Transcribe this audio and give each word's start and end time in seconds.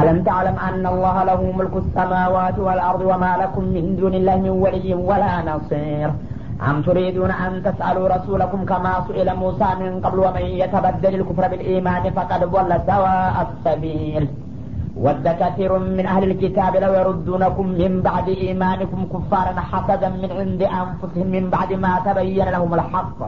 ألم 0.00 0.18
تعلم 0.28 0.56
أن 0.68 0.86
الله 0.86 1.16
له 1.30 1.40
ملك 1.58 1.74
السماوات 1.84 2.58
والأرض 2.58 3.00
وما 3.10 3.32
لكم 3.42 3.64
من 3.76 3.96
دون 4.00 4.14
الله 4.14 4.36
من 4.36 4.54
ولي 4.64 4.94
ولا 4.94 5.34
نصير؟ 5.50 6.10
أم 6.68 6.76
تريدون 6.82 7.30
أن 7.30 7.52
تسألوا 7.66 8.08
رسولكم 8.16 8.60
كما 8.70 8.92
سئل 9.08 9.28
موسى 9.42 9.68
من 9.80 10.00
قبل 10.04 10.18
ومن 10.18 10.44
يتبدل 10.62 11.14
الكفر 11.20 11.44
بالإيمان 11.50 12.04
فقد 12.16 12.40
ضل 12.54 12.70
سواء 12.90 13.36
السبيل. 13.46 14.24
ود 15.04 15.26
كثير 15.40 15.78
من 15.78 16.06
أهل 16.06 16.22
الكتاب 16.30 16.72
لو 16.76 16.92
يردونكم 17.00 17.66
من 17.66 17.92
بعد 18.08 18.28
إيمانكم 18.28 19.00
كفارا 19.12 19.54
حسدا 19.70 20.08
من 20.22 20.30
عند 20.38 20.62
أنفسهم 20.62 21.26
من 21.36 21.44
بعد 21.54 21.70
ما 21.84 21.92
تبين 22.06 22.48
لهم 22.54 22.74
الحق. 22.74 23.18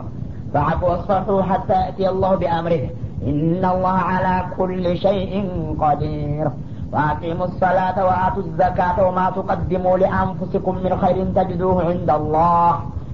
فاعفوا 0.55 0.89
واصفحوا 0.89 1.43
حتى 1.43 1.77
يأتي 1.85 2.09
الله 2.09 2.33
بأمره. 2.43 2.85
إن 3.26 3.64
الله 3.66 3.98
على 4.12 4.36
كل 4.58 4.86
شيء 4.98 5.34
قدير 5.80 6.46
وأقيموا 6.94 7.46
الصلاة 7.46 7.98
وآتوا 8.08 8.44
الزكاة 8.44 8.98
وما 9.08 9.26
تقدموا 9.30 9.98
لأنفسكم 9.98 10.73
من 10.84 10.94
خير 10.98 11.18
تجدوه 11.38 11.77
عند 11.90 12.09
الله 12.20 12.73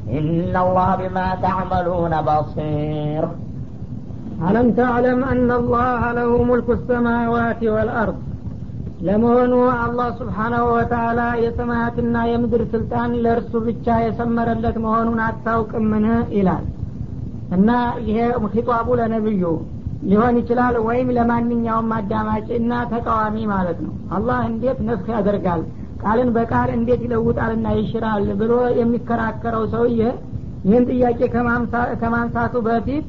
إن 0.09 0.55
الله 0.65 0.89
بما 0.95 1.27
تعملون 1.45 2.13
بصير 2.21 3.23
ألم 4.41 4.67
تعلم 4.71 5.19
أن 5.23 5.49
الله 5.51 6.01
له 6.11 6.29
ملك 6.43 6.67
السماوات 6.77 7.61
والأرض 7.75 8.17
ለመሆኑ 9.07 9.53
አላህ 9.83 10.07
ስብሓናሁ 10.19 10.63
ወተአላ 10.75 11.21
የሰማያትና 11.43 12.15
የምድር 12.29 12.61
ስልጣን 12.71 13.11
ለእርሱ 13.23 13.53
ብቻ 13.67 13.95
የሰመረለት 14.03 14.77
መሆኑን 14.85 15.19
አታውቅምን 15.25 16.05
ይላል 16.37 16.63
እና 17.57 17.69
ይሄ 18.07 18.17
ሂጧቡ 18.55 18.87
ለነብዩ 18.99 19.43
ሊሆን 20.02 20.34
ይችላል 20.40 20.74
ወይም 20.86 21.08
ለማንኛውም 21.16 21.90
አዳማጭ 21.96 22.46
እና 22.58 22.72
ተቃዋሚ 22.92 23.36
ማለት 23.52 23.78
ነው። 23.84 23.92
አላህ 24.16 24.38
እንዴት 24.48 24.78
ነፍስ 24.88 25.08
ያደርጋል? 25.14 25.60
ቃልን 26.02 26.30
በቃል 26.36 26.68
እንዴት 26.76 27.00
ይለውጣልና 27.06 27.66
ይሽራል 27.78 28.24
ብሎ 28.40 28.52
የሚከራከረው 28.78 29.64
ሰውዬ 29.74 30.00
ይህን 30.64 30.84
ጥያቄ 30.90 31.20
ከማንሳቱ 32.02 32.54
በፊት 32.66 33.06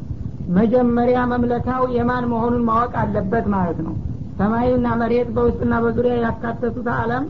መጀመሪያ 0.58 1.20
መምለካው 1.32 1.84
የማን 1.96 2.26
መሆኑን 2.32 2.64
ማወቅ 2.70 2.94
አለበት 3.02 3.46
ማለት 3.54 3.80
ነው። 3.86 3.94
ሰማይና 4.40 4.88
መሬት 5.02 5.30
በውስጥና 5.36 5.74
በዙሪያ 5.84 6.14
ያካተቱት 6.24 6.88
አለም 6.96 7.26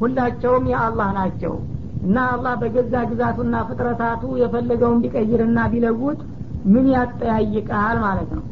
ሁላቸውም 0.00 0.64
የአላህ 0.72 1.08
ናቸው 1.18 1.54
እና 2.02 2.16
አላህ 2.32 2.54
በገዛ 2.62 2.94
ግዛቱና 3.10 3.56
ፍጥረታቱ 3.68 4.22
የፈለገውን 4.40 5.02
ቢቀይርና 5.04 5.58
ቢለውጥ 5.72 6.20
ምን 6.72 6.86
ያጠያይቃል 6.94 7.98
ማለት 8.04 8.30
ነው 8.36 8.42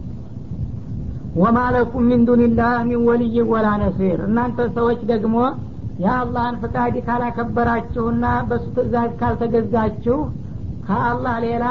ወማለኩም 1.36 2.06
ሚን 2.10 2.22
ዱንላህ 2.28 2.72
ሚን 2.88 3.02
ወልይ 3.08 3.36
ወላ 3.50 3.68
ነሲር። 3.82 4.18
እናንተ 4.26 4.58
ሰዎች 4.76 5.00
ደግሞ 5.10 5.36
የአላህን 6.04 6.56
ፍቃድ 6.62 6.94
ካላከበራችሁና 7.06 8.26
በሱ 8.48 8.66
ትእዛዝ 8.76 9.10
ካልተገዛችሁ 9.20 10.16
ከአላህ 10.86 11.34
ሌላ 11.46 11.64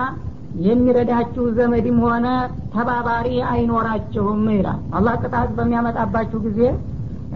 የሚረዳችሁ 0.65 1.43
ዘመድም 1.57 1.97
ሆነ 2.05 2.27
ተባባሪ 2.75 3.27
አይኖራችሁም 3.49 4.43
ይላል። 4.55 4.79
አላህ 4.97 5.15
ቅጣት 5.23 5.49
በሚያመጣባችሁ 5.57 6.39
ጊዜ 6.47 6.61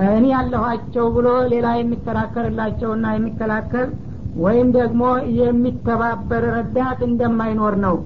እኔ 0.10 0.26
ያለኋቸው 0.34 1.06
ብሎ 1.16 1.28
ሌላ 1.52 1.68
የሚከራከርላቸውና 1.78 3.06
የሚከላከል 3.16 3.90
ወይም 4.38 4.70
ደግሞ 4.78 5.02
የሚተባበር 5.40 6.46
ረዳት 6.56 7.02
እንደማይኖር 7.10 7.76
ነው 7.84 7.98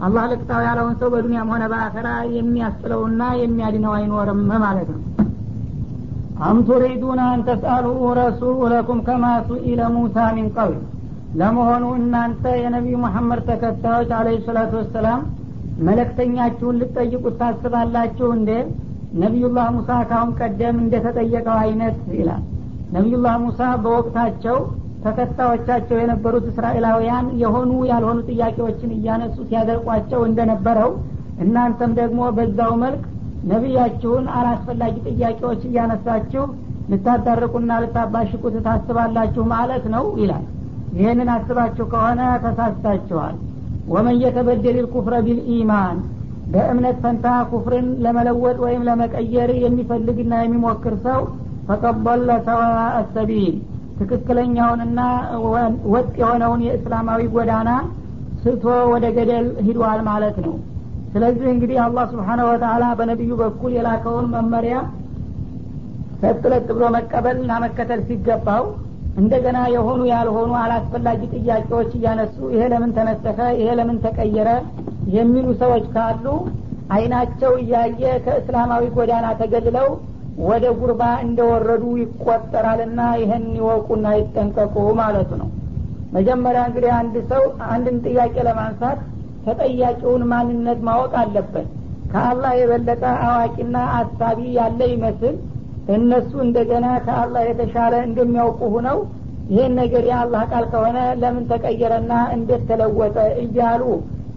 አላህ 0.00 0.24
ልቅጣው 0.30 0.60
ያለውን 0.66 0.94
ሰው 1.00 1.08
በዱኒያም 1.14 1.50
ሆነ 1.52 1.64
በአኸራ 1.72 2.08
የሚያስጥለውና 2.36 3.22
የሚያድነው 3.40 3.92
አይኖርም 3.96 4.40
ማለት 4.64 4.88
ነው። 4.94 5.00
አም 6.44 6.58
ቱሪዱን 6.68 7.20
አን 7.24 7.40
ተስአሉ 7.48 7.86
ረሱለኩም 8.18 9.00
ከማ 9.06 9.24
ሱኢለ 9.48 9.80
ሙሳ 9.96 10.16
ሚን 10.36 10.48
ቀብል። 10.56 10.78
ለመሆኑ 11.40 11.84
እናንተ 11.98 12.44
የነቢዩ 12.60 12.96
መሐመድ 13.04 13.40
ተከታዮች 13.48 14.10
አለ 14.18 14.28
ሰላቱ 14.46 14.72
ወሰላም 14.80 15.20
መለክተኛችሁን 15.88 16.78
ልጠይቁት 16.80 17.36
ታስባላችሁ 17.40 18.28
እንዴ? 18.36 18.50
ነቢዩላህ 19.20 19.66
ሙሳ 19.76 19.90
ካሁን 20.08 20.30
ቀደም 20.40 20.76
እንደተጠየቀው 20.82 21.56
አይነት 21.62 21.98
ይላል። 22.18 22.42
ነቢዩላህ 22.92 23.34
ሙሳ 23.44 23.60
በወቅታቸው 23.84 24.56
ተከታዮቻቸው 25.04 25.96
የነበሩት 26.00 26.46
እስራኤላውያን 26.50 27.26
የሆኑ 27.42 27.70
ያልሆኑ 27.90 28.18
ጥያቄዎችን 28.30 28.90
እያነሱ 28.96 29.36
ሲያደርቋቸው 29.48 30.20
እንደነበረው 30.28 30.90
እናንተም 31.44 31.92
ደግሞ 32.00 32.20
በዛው 32.36 32.72
መልክ 32.82 33.02
ነቢያችሁን 33.50 34.24
አላስፈላጊ 34.38 34.96
ጥያቄዎች 35.10 35.60
እያነሳችሁ 35.68 36.44
ልታዳርቁና 36.90 37.72
ልታባሽቁት 37.82 38.56
ታስባላችሁ 38.66 39.42
ማለት 39.54 39.84
ነው 39.94 40.04
ይላል። 40.20 40.44
ይህንን 40.96 41.28
አስባችሁ 41.34 41.84
ከሆነ 41.92 42.20
ተሳስታችኋል። 42.44 43.36
ወመን 43.92 44.16
የተበደል 44.22 44.76
ልኩፍረ 44.78 45.14
ቢልኢማን 45.26 45.98
በእምነት 46.52 46.96
ፈንታ 47.02 47.26
ኩፍርን 47.50 47.88
ለመለወጥ 48.04 48.56
ወይም 48.64 48.82
ለመቀየር 48.88 49.50
የሚፈልግና 49.64 50.32
የሚሞክር 50.42 50.94
ሰው 51.06 51.20
ፈቀበለ 51.68 52.30
ሰዋ 52.46 52.62
ሰቢል 53.14 53.54
ትክክለኛውንና 54.00 55.00
ወጥ 55.94 56.10
የሆነውን 56.20 56.60
የእስላማዊ 56.66 57.22
ጎዳና 57.34 57.70
ስቶ 58.42 58.64
ወደ 58.92 59.06
ገደል 59.16 59.46
ሂዷል 59.66 60.00
ማለት 60.08 60.36
ነው። 60.44 60.54
ስለዚህ 61.12 61.46
እንግዲህ 61.52 61.78
አላህ 61.84 62.04
ስብሓነ 62.12 62.40
ወተላ 62.48 62.84
በነቢዩ 62.98 63.32
በኩል 63.40 63.72
የላከውን 63.76 64.26
መመሪያ 64.34 64.76
ሰጥለጥ 66.22 66.66
ብሎ 66.70 66.84
መቀበልና 66.96 67.52
መከተል 67.64 68.00
ሲገባው 68.08 68.64
እንደገና 69.20 69.58
የሆኑ 69.74 70.00
ያልሆኑ 70.12 70.50
አላስፈላጊ 70.60 71.20
ጥያቄዎች 71.36 71.90
እያነሱ 71.98 72.36
ይሄ 72.54 72.62
ለምን 72.72 72.90
ተነሰፈ 72.98 73.38
ይሄ 73.58 73.68
ለምን 73.78 73.96
ተቀየረ 74.04 74.50
የሚሉ 75.14 75.46
ሰዎች 75.62 75.84
ካሉ 75.94 76.26
አይናቸው 76.94 77.52
እያየ 77.62 78.02
ከእስላማዊ 78.24 78.84
ጎዳና 78.96 79.26
ተገልለው 79.40 79.88
ወደ 80.44 80.64
ጉርባ 80.78 81.02
እንደወረዱ 81.24 81.84
ይቆጠራልና 82.00 83.00
ይህን 83.20 83.44
ይወቁና 83.58 84.06
ይጠንቀቁ 84.18 84.74
ማለቱ 85.00 85.30
ነው። 85.42 85.48
መጀመሪያ 86.12 86.62
እንግዲህ 86.68 86.92
አንድ 86.98 87.16
ሰው 87.32 87.42
አንድን 87.68 87.96
ጥያቄ 88.06 88.34
ለማንሳት 88.48 89.00
ተጠያቂውን 89.44 90.22
ማንነት 90.32 90.80
ማወቅ 90.88 91.12
አለበት። 91.20 91.68
ከአላህ 92.12 92.52
የበለጠ 92.58 93.02
አዋቂና 93.26 93.76
አሳቢ 93.98 94.40
ያለ 94.56 94.80
ይመስል 94.92 95.36
እነሱ 95.94 96.30
እንደገና 96.46 96.86
ከአላህ 97.06 97.42
የተሻለ 97.48 97.94
እንደሚያውቁ 98.08 98.60
ሁነው 98.74 98.98
ይህን 99.50 99.72
ነገር 99.80 100.04
የአላህ 100.10 100.42
ቃል 100.52 100.64
ከሆነ 100.72 100.98
ለምን 101.22 101.44
ተቀየረና 101.52 102.12
እንዴት 102.34 102.62
ተለወጠ 102.68 103.16
እያሉ 103.44 103.82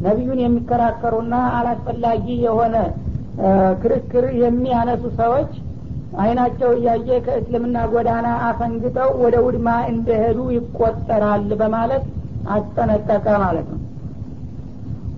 ነቢዩን 0.05 0.39
የሚከራከሩና 0.43 1.35
አላስፈላጊ 1.57 2.25
የሆነ 2.45 2.75
ክርክር 3.81 4.25
የሚያነሱ 4.41 5.03
ሰዎች 5.21 5.51
አይናቸው 6.21 6.71
እያየ 6.77 7.09
ከእስልምና 7.25 7.77
ጎዳና 7.91 8.27
አፈንግጠው 8.47 9.09
ወደ 9.23 9.35
ውድማ 9.45 9.69
እንደሄዱ 9.91 10.39
ይቆጠራል 10.55 11.49
በማለት 11.61 12.03
አስጠነቀቀ 12.55 13.25
ማለት 13.43 13.67
ነው። 13.73 13.79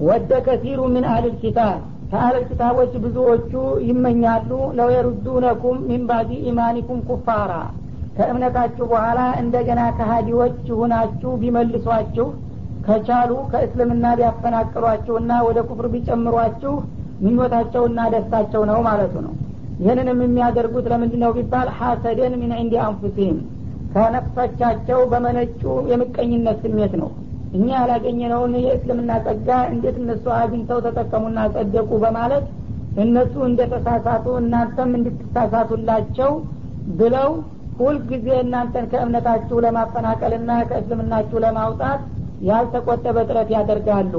ወደ 0.02 0.32
ከሲሩ 0.46 0.80
ምን 0.94 1.06
አህልል 1.12 1.36
ኪታብ 1.44 1.78
ከአህለል 2.12 2.44
ኪታቦች 2.50 2.94
ብዙዎቹ 3.06 3.52
ይመኛሉ። 3.90 4.50
ለው 4.78 4.90
የሩዱነኩም 4.96 5.78
ሚን 5.90 6.04
ኢማኒኩም 6.44 7.00
ኩፋራ 7.10 7.54
ከእምነታችሁ 8.18 8.86
በኋላ 8.92 9.22
እንደገና 9.42 9.82
ከሀዲዎች 9.98 10.60
ሁናችሁ 10.78 11.32
ቢመልሷችሁ 11.42 12.28
ከቻሉ 12.86 13.32
ከእስልምና 13.52 14.06
ቢያፈናቅሏችሁና 14.20 15.32
ወደ 15.48 15.60
ኩፍር 15.70 15.88
ቢጨምሯችሁ 15.94 16.74
ምኞታቸውና 17.24 18.00
ደስታቸው 18.14 18.64
ነው 18.72 18.80
ማለቱ 18.88 19.16
ነው 19.26 19.34
ይህንንም 19.80 20.20
የሚያደርጉት 20.24 20.86
ለምንድ 20.92 21.14
ነው 21.22 21.32
ቢባል 21.38 21.70
ሐሰደን 21.78 22.34
ሚን 22.42 22.52
እንዲ 22.60 22.74
አንፉሲህም? 22.84 23.40
ከነፍሶቻቸው 23.96 25.00
በመነጩ 25.12 25.62
የምቀኝነት 25.92 26.58
ስሜት 26.64 26.94
ነው። 27.02 27.10
እኛ 27.56 27.68
ያላገኘነውን 27.76 28.54
የእስልምና 28.64 29.12
ጸጋ 29.26 29.50
እንዴት 29.74 29.98
እነሱ 30.02 30.26
አግኝተው 30.40 30.80
ተጠቀሙና 30.86 31.40
ጸደቁ 31.54 31.90
በማለት 32.04 32.46
እነሱ 33.04 33.36
እንደተሳሳቱ 33.48 34.26
እናንተም 34.42 34.92
እንድትሳሳቱላቸው 35.00 36.32
ብለው 37.00 37.30
ሁልጊዜ 37.80 38.28
እናንተን 38.44 38.86
ከእምነታችሁ 38.92 39.58
ለማፈናቀልና 39.66 40.52
ከእስልምናችሁ 40.70 41.38
ለማውጣት 41.46 42.02
ያልተቆጠበ 42.50 43.18
ጥረት 43.30 43.50
ያደርጋሉ። 43.56 44.14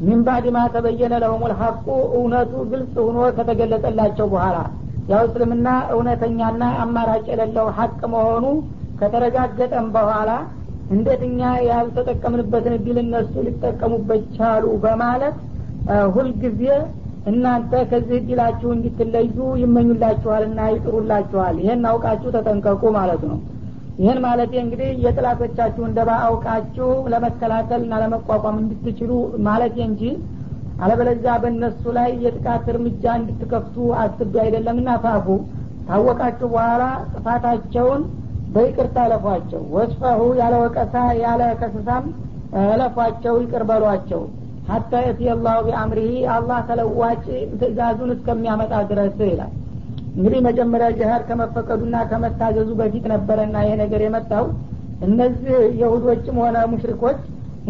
ሚን 0.00 0.20
ባድ 0.26 0.44
ማ 0.54 0.60
ተበየነ 0.74 1.14
ለሁም 1.22 1.42
ልሐቁ 1.52 1.84
እውነቱ 2.16 2.52
ግልጽ 2.72 2.94
ሁኖ 3.06 3.18
ከተገለጸላቸው 3.36 4.26
በኋላ 4.34 4.58
ያው 5.08 5.22
እስልምና 5.26 5.66
እውነተኛና 5.92 6.62
አማራጭ 6.82 7.24
የሌለው 7.30 7.66
ሀቅ 7.76 8.00
መሆኑ 8.14 8.44
ከተረጋገጠም 9.00 9.86
በኋላ 9.94 10.30
እንዴት 10.90 11.22
እኛ 11.28 11.40
ያልተጠቀምንበትን 11.68 12.74
እድል 12.76 12.98
እነሱ 13.02 13.32
ሊጠቀሙበት 13.46 14.22
ቻሉ 14.36 14.64
በማለት 14.84 15.36
ሁልጊዜ 16.14 16.62
እናንተ 17.30 17.72
ከዚህ 17.90 18.16
እድላችሁ 18.20 18.68
እንድትለዩ 18.74 19.36
ይመኙላችኋልና 19.62 20.60
ይጥሩላችኋል። 20.72 21.56
ይህን 21.62 21.82
አውቃችሁ 21.90 22.30
ተጠንቀቁ 22.36 22.82
ማለት 22.98 23.22
ነው። 23.30 23.38
ይህን 23.98 24.18
ማለት 24.24 24.52
እንግዲህ 24.62 24.90
የጥላቶቻችሁን 25.04 25.94
ደባ 25.96 26.10
አውቃችሁ 26.26 26.90
ለመከላከልና 27.12 27.94
ለመቋቋም 28.02 28.58
እንድትችሉ 28.62 29.12
ማለት 29.48 29.76
እንጂ 29.88 30.02
አለበለዚያ 30.78 31.32
በእነሱ 31.42 31.82
ላይ 31.96 32.10
የጥቃት 32.24 32.66
እርምጃ 32.72 33.04
እንድትከፍቱ 33.20 33.76
አስቤ 34.02 34.34
አይደለምና 34.44 34.90
ፋፉ። 35.04 35.26
ታወቃችሁ 35.88 36.48
በኋላ 36.54 36.82
ጥፋታቸውን 37.12 38.02
በይቅርታ 38.54 38.96
እለፏቸው። 39.06 39.62
ወስፈሁ 39.74 40.20
ያለ 40.40 40.54
ወቀሳ 40.64 40.94
ያለ 41.22 41.42
ከስሳም 41.60 42.04
እለፏቸው 42.66 43.34
ይቅር 43.42 43.62
በሏቸው። 43.70 44.22
ሀታ 44.68 44.92
የቲ 45.04 45.20
አላሁ 45.34 45.58
ቢአምሪሂ 45.66 46.08
አላህ 46.34 46.58
ተለዋጭ 46.68 47.24
ትእዛዙን 47.60 48.10
እስከሚያመጣ 48.16 48.72
ድረስ 48.90 49.18
ይላል። 49.28 49.52
እንግዲህ 50.14 50.40
መጀመሪያ 50.46 50.88
ጅሀድ 50.98 51.22
ከመፈቀዱና 51.28 51.96
ከመታዘዙ 52.10 52.70
በፊት 52.80 53.04
ነበረና 53.12 53.56
ይሄ 53.64 53.74
ነገር 53.82 54.00
የመጣው። 54.04 54.46
እነዚህ 55.06 55.50
የሁዶችም 55.80 56.38
ሆነ 56.42 56.56
ሙሽሪኮች 56.72 57.18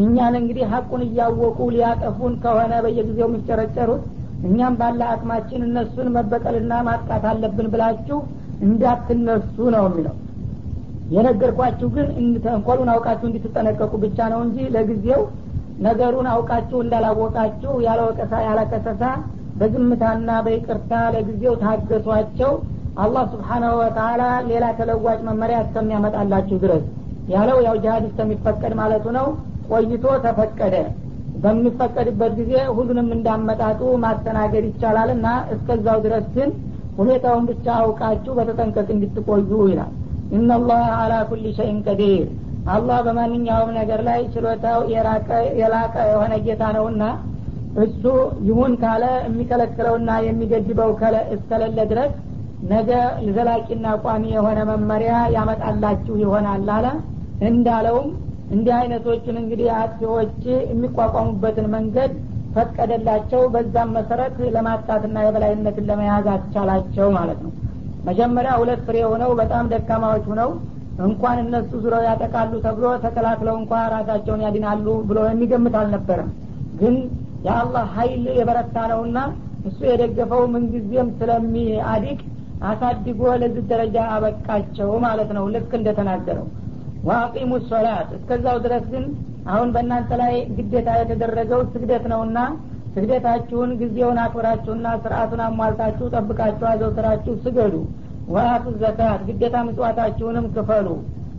እኛን 0.01 0.35
እንግዲህ 0.41 0.65
ሀቁን 0.73 1.03
እያወቁ 1.07 1.59
ሊያጠፉን 1.75 2.35
ከሆነ 2.43 2.73
በየጊዜው 2.85 3.29
የሚጨረጨሩት 3.29 4.05
እኛም 4.49 4.75
ባለ 4.81 5.01
አቅማችን 5.13 5.61
እነሱን 5.69 6.09
መበቀልና 6.17 6.73
ማጥቃት 6.89 7.25
አለብን 7.31 7.69
ብላችሁ 7.73 8.19
እንዳትነሱ 8.69 9.57
ነው 9.75 9.85
የሚለው። 9.89 10.15
የነገርኳችሁ 11.15 11.89
ግን 11.95 12.09
ተንኮሉን 12.45 12.91
አውቃችሁ 12.95 13.27
እንድትጠነቀቁ 13.29 13.93
ብቻ 14.05 14.19
ነው 14.33 14.41
እንጂ 14.47 14.59
ለጊዜው 14.75 15.23
ነገሩን 15.87 16.27
አውቃችሁ 16.33 16.79
እንዳላወቃችሁ 16.85 17.73
ያለ 17.87 18.01
ወቀሳ 18.09 19.03
በዝምታና 19.61 20.31
በይቅርታ 20.47 20.93
ለጊዜው 21.15 21.55
ታገሷቸው። 21.63 22.53
አላህ 23.03 23.25
ስብሓናሁ 23.33 23.73
ወተላ 23.81 24.23
ሌላ 24.49 24.65
ተለዋጭ 24.79 25.19
መመሪያ 25.29 25.59
እስከሚያመጣላችሁ 25.65 26.57
ድረስ 26.65 26.85
ያለው 27.33 27.59
ያው 27.67 27.77
ጅሀድ 27.83 28.05
እስከሚፈቀድ 28.09 28.73
ማለቱ 28.81 29.07
ነው 29.19 29.27
ቆይቶ 29.71 30.05
ተፈቀደ። 30.25 30.75
በሚፈቀድበት 31.43 32.33
ጊዜ 32.39 32.53
ሁሉንም 32.77 33.09
እንዳመጣጡ 33.17 33.81
ማስተናገድ 34.05 34.65
ይቻላል 34.71 35.11
እና 35.15 35.27
እስከዛው 35.55 35.99
ድረስ 36.07 36.27
ግን 36.37 36.51
ሁኔታውን 36.99 37.45
ብቻ 37.51 37.67
አውቃችሁ 37.81 38.33
በተጠንቀቅ 38.39 38.89
እንድትቆዩ 38.95 39.51
ይላል። 39.71 39.93
ኢናላህ 40.33 40.83
አላ 40.97 41.15
ኩል 41.29 41.45
ሸይን 41.59 41.79
ቀዲር። 41.87 42.27
አላህ 42.69 42.99
በማንኛውም 43.07 43.71
ነገር 43.79 44.01
ላይ 44.09 44.21
ችሎታው 44.33 44.81
የላቀ 45.61 45.99
የሆነ 46.11 46.33
ጌታ 46.47 46.63
ነውና 46.77 47.03
እሱ 47.79 48.03
ይሁን 48.49 48.73
ካለ 48.83 49.05
የሚከለክለውና 49.25 50.11
የሚገድበው 50.27 50.91
እስከሌለ 51.35 51.79
ድረስ 51.93 52.13
ነገ 52.71 52.91
ዘላቂና 53.29 53.87
ቋሚ 54.05 54.25
የሆነ 54.37 54.59
መመሪያ 54.71 55.15
ያመጣላችሁ 55.37 56.15
ይሆናል 56.23 56.67
አለ። 56.77 56.87
እንዳለውም 57.49 58.09
እንዲህ 58.51 58.75
አይነቶችን 58.77 59.37
እንግዲህ 59.41 59.69
አጥፊዎች 59.79 60.37
የሚቋቋሙበትን 60.71 61.67
መንገድ 61.75 62.13
ፈቀደላቸው። 62.55 63.41
በዛም 63.55 63.91
መሰረት 63.97 64.37
ለማጣትና 64.55 65.17
የበላይነትን 65.25 65.87
ለመያዝ 65.91 66.27
አስቻላቸው 66.35 67.09
ማለት 67.19 67.41
ነው። 67.47 67.53
መጀመሪያ 68.09 68.53
ሁለት 68.61 68.81
ፍሬ 68.87 68.97
ሆነው 69.11 69.31
በጣም 69.41 69.65
ደካማዎች 69.73 70.27
ሁነው 70.33 70.51
እንኳን 71.07 71.37
እነሱ 71.43 71.71
ዙረው 71.83 72.03
ያጠቃሉ 72.07 72.53
ተብሎ 72.65 72.87
ተከላክለው 73.05 73.57
እንኳ 73.61 73.73
ራሳቸውን 73.95 74.41
ያድናሉ 74.47 74.87
ብሎ 75.09 75.19
የሚገምት 75.29 75.75
አልነበረም። 75.81 76.31
ግን 76.81 76.95
የአላህ 77.47 77.85
ሀይል 77.97 78.25
የበረታ 78.39 78.77
ነውና 78.93 79.19
እሱ 79.69 79.79
የደገፈው 79.91 80.43
ምንጊዜም 80.55 81.09
ስለሚአዲቅ 81.19 82.19
አሳድጎ 82.69 83.21
ለዚህ 83.43 83.65
ደረጃ 83.71 83.97
አበቃቸው 84.15 84.91
ማለት 85.05 85.31
ነው። 85.37 85.45
ልክ 85.55 85.71
እንደተናገረው 85.79 86.47
ዋቂሙ 87.09 87.51
ሶላት። 87.69 88.09
እስከዛው 88.17 88.57
ድረስ 88.65 88.85
ግን 88.93 89.05
አሁን 89.53 89.69
በእናንተ 89.75 90.11
ላይ 90.23 90.35
ግዴታ 90.57 90.89
የተደረገው 91.01 91.61
ስግደት 91.73 92.05
ነውና 92.13 92.39
ስግደታችሁን 92.95 93.71
ጊዜውን 93.81 94.19
አክብራችሁና 94.23 94.87
ስርአቱን 95.03 95.41
አሟልታችሁ 95.47 96.07
ጠብቃችሁ 96.15 96.67
አዘውትራችሁ 96.71 97.35
ስገዱ። 97.45 97.75
ወአቱ 98.29 98.67
ዘካት 98.81 99.21
ግዴታ 99.29 99.57
ምጽዋታችሁንም 99.67 100.47
ክፈሉ። 100.55 100.89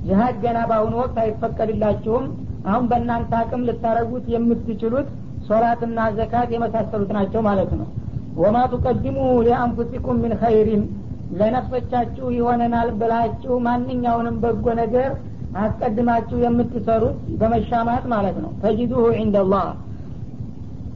ጅሀድ 0.06 0.36
ገና 0.44 0.58
በአሁኑ 0.70 0.94
ወቅት 1.02 1.18
አይፈቀድላችሁም። 1.24 2.26
አሁን 2.66 2.86
በእናንተ 2.92 3.32
አቅም 3.40 3.66
ልታረጉት 3.68 4.26
የምትችሉት 4.34 5.08
ሶላትና 5.48 6.00
ዘካት 6.18 6.50
የመሳሰሉት 6.56 7.12
ናቸው 7.18 7.42
ማለት 7.48 7.72
ነው። 7.80 7.88
ወማ 8.40 8.58
ቱቀድሙ 8.74 9.18
ሊአንፉሲኩም 9.46 10.18
ምን 10.24 10.34
ኸይሪን 10.42 10.84
ለነፍሶቻችሁ 11.40 12.28
ይሆነናል 12.38 12.90
ብላችሁ 13.00 13.54
ማንኛውንም 13.66 14.38
በጎ 14.44 14.66
ነገር 14.82 15.10
አስቀድማችሁ 15.60 16.38
የምትሰሩት 16.44 17.18
በመሻማት 17.40 18.04
ማለት 18.14 18.38
ነው። 18.44 18.52
ተጅዱሁ 18.64 19.04
ዒንደላህ። 19.16 19.68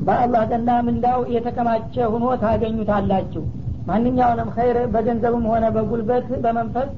በአላህ 0.08 0.44
ዘንዳ 0.52 0.70
ምንዳው 0.88 1.20
የተከማቸ 1.34 1.96
ሁኖ 2.14 2.26
ታገኙታላችሁ። 2.42 3.44
ማንኛውንም 3.88 4.50
ኸይር 4.56 4.78
በገንዘብም 4.94 5.46
ሆነ 5.52 5.66
በጉልበት 5.76 6.28
በመንፈስ 6.44 6.90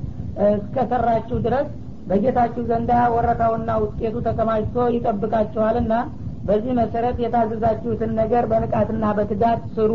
እስከሰራችሁ 0.55 1.37
ድረስ 1.45 1.67
በጌታችሁ 2.07 2.63
ዘንዳ 2.69 2.91
ወረታውና 3.13 3.71
ውጤቱ 3.83 4.15
ተከማችቶ 4.27 4.77
ይጠብቃችኋልና 4.95 5.93
በዚህ 6.45 6.73
መሰረት 6.79 7.17
የታዘዛችሁትን 7.23 8.11
ነገር 8.19 8.43
በንቃትና 8.51 9.05
በትጋት 9.17 9.61
ስሩ። 9.75 9.93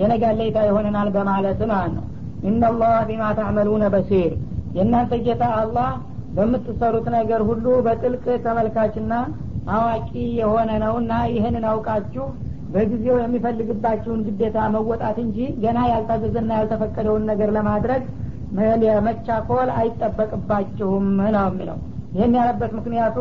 የነጋለይታ 0.00 0.58
ይሆነናል 0.68 1.08
በማለት 1.14 1.60
ማለት 1.70 1.92
ነው። 1.96 2.04
ኢናላህ 2.48 2.92
ቢማ 3.08 3.24
ታዕመሉነ 3.38 3.84
በሲር። 3.94 4.32
የእናንተ 4.76 5.12
ጌታ 5.24 5.44
አላህ 5.60 5.88
በምትሰሩት 6.38 7.06
ነገር 7.16 7.40
ሁሉ 7.48 7.66
በጥልቅ 7.86 8.24
ተመልካችና 8.44 9.12
አዋቂ 9.74 10.10
የሆነ 10.40 10.70
ነውና 10.82 11.12
ይህንን 11.32 11.64
አውቃችሁ 11.70 12.26
በጊዜው 12.72 13.16
የሚፈልግባችሁን 13.20 14.22
ግዴታ 14.26 14.58
መወጣት 14.74 15.18
እንጂ 15.24 15.38
ገና 15.62 15.78
ያልታዘዘና 15.90 16.50
ያልተፈቀደውን 16.58 17.24
ነገር 17.30 17.50
ለማድረግ 17.56 18.02
መቻኮል 19.06 19.68
አይጠበቅባችሁም 19.78 21.06
ነው 21.34 21.46
የሚለው። 21.48 21.78
ይህን 22.14 22.34
ያለበት 22.38 22.72
ምክንያቱ 22.78 23.16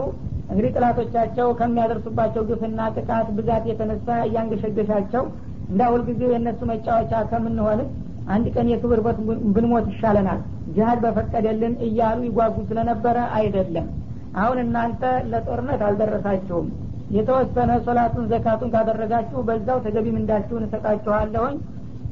እንግዲህ 0.50 0.72
ጥላቶቻቸው 0.75 1.48
ከሚያደርሱባቸው 1.60 2.44
ግፍና 2.50 2.81
ጥቃት 2.96 3.30
ብዛት 3.38 3.63
የተነሳ 3.70 4.08
እያንገሸገሻቸው 4.28 5.24
እንዳ 5.72 5.81
ሁልጊዜ 5.94 6.22
የእነሱ 6.31 6.60
መጫወቻ 6.72 7.13
ከምንሆንስ 7.31 7.90
አንድ 8.27 8.45
ቀን 8.56 8.68
የክብር 8.71 9.00
በት 9.06 9.18
ብንሞት 9.56 9.85
ይሻለናል። 9.91 10.39
ጅሀድ 10.75 11.00
በፈቀደልን 11.03 11.74
እያሉ 11.85 12.19
ይጓጉ 12.27 12.55
ስለነበረ 12.69 13.17
አይደለም። 13.38 13.88
አሁን 14.36 14.57
እናንተ 14.63 15.01
ለጦርነት 15.31 15.81
አልደረሳችሁም። 15.88 16.67
የተወሰነ 17.12 17.72
ሶላቱን 17.86 18.25
ዘካቱን 18.31 18.72
ካደረጋችሁ 18.74 19.41
በዛው 19.48 19.77
ተገቢ 19.86 20.07
ምንዳችሁን 20.15 20.65
እሰጣችኋለሁኝ። 20.65 21.55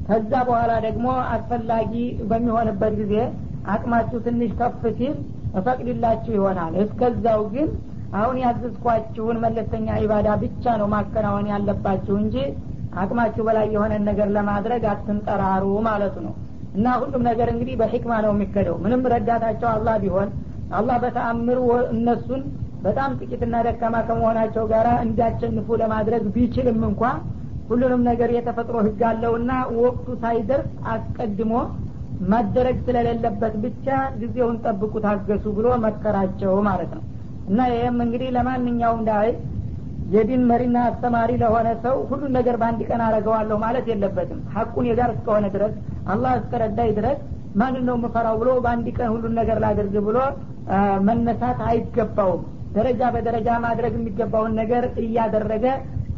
ከዛ 0.07 0.31
በኋላ 0.47 0.73
ደግሞ 0.85 1.05
አስፈላጊ 1.33 1.93
በሚሆንበት 2.29 2.93
ጊዜ 3.01 3.13
አቅማችሁ 3.73 4.17
ትንሽ 4.25 4.51
ከፍ 4.59 4.81
ሲል 4.97 5.15
እፈቅድላችሁ 5.59 6.31
ይሆናል። 6.37 6.73
እስከዛው 6.83 7.41
ግን 7.53 7.69
አሁን 8.19 8.37
ያዘዝኳችሁን 8.43 9.37
መለስተኛ 9.43 9.87
ኢባዳ 10.03 10.27
ብቻ 10.43 10.75
ነው 10.81 10.87
ማከናወን 10.93 11.47
ያለባችሁ 11.53 12.15
እንጂ 12.23 12.35
አቅማችሁ 12.95 13.43
በላይ 13.47 13.67
የሆነን 13.73 14.03
ነገር 14.09 14.27
ለማድረግ 14.35 14.83
አትንጠራሩ 14.91 15.65
ማለቱ 15.87 16.15
ነው። 16.25 16.33
እና 16.75 16.87
ሁሉም 17.01 17.23
ነገር 17.29 17.47
እንግዲህ 17.53 17.75
በሕክማ 17.81 18.13
ነው 18.25 18.31
የሚከደው። 18.33 18.75
ምንም 18.83 19.01
ረዳታቸው 19.13 19.69
አላህ 19.73 19.95
ቢሆን 20.03 20.29
አላህ 20.71 20.97
በተአምር 21.03 21.59
እነሱን 21.93 22.41
በጣም 22.81 23.11
ጥቂትና 23.19 23.55
ደካማ 23.67 23.95
ከመሆናቸው 24.07 24.63
ጋር 24.71 24.87
እንዲያሸንፉ 25.03 25.67
ለማድረግ 25.81 26.23
ቢችልም 26.35 26.81
እንኳ 26.89 27.01
ሁሉንም 27.69 28.01
ነገር 28.09 28.29
የተፈጥሮ 28.35 28.77
ህግ 28.87 28.99
አለውና 29.09 29.51
ወቅቱ 29.79 30.07
ሳይደርስ 30.21 30.67
አስቀድሞ 30.91 31.53
ማደረግ 32.25 32.77
ስለሌለበት 32.85 33.53
ብቻ 33.63 33.87
ጊዜውን 34.19 34.57
ጠብቁ 34.65 34.93
ታገሱ 35.05 35.45
ብሎ 35.57 35.67
መከራቸው 35.85 36.53
ማለት 36.67 36.91
ነው። 36.97 37.03
እና 37.49 37.59
ይህም 37.71 37.97
እንግዲህ 38.05 38.29
ለማንኛውም 38.35 39.01
ዳይ 39.09 39.27
የዲን 40.14 40.42
መሪና 40.50 40.76
አስተማሪ 40.90 41.30
ለሆነ 41.42 41.68
ሰው 41.84 41.96
ሁሉን 42.10 42.32
ነገር 42.38 42.56
በአንድ 42.60 42.80
ቀን 42.88 43.00
አረገዋለሁ 43.06 43.56
ማለት 43.64 43.84
የለበትም 43.90 44.40
ሀቁን 44.54 44.86
የጋር 44.90 45.10
እስከሆነ 45.16 45.46
ድረስ 45.56 45.74
አላህ 46.12 46.32
እስከረዳይ 46.40 46.90
ድረስ 46.98 47.18
ማንን 47.60 47.84
ነው 47.88 47.94
የምፈራው 47.98 48.36
ብሎ 48.40 48.50
በአንድ 48.64 48.86
ቀን 48.98 49.08
ሁሉን 49.14 49.34
ነገር 49.40 49.58
ላድርግ 49.64 49.94
ብሎ 50.08 50.18
መነሳት 51.08 51.60
አይገባውም 51.70 52.42
ደረጃ 52.76 53.02
በደረጃ 53.14 53.48
ማድረግ 53.66 53.94
የሚገባውን 53.98 54.52
ነገር 54.60 54.84
እያደረገ 55.04 55.66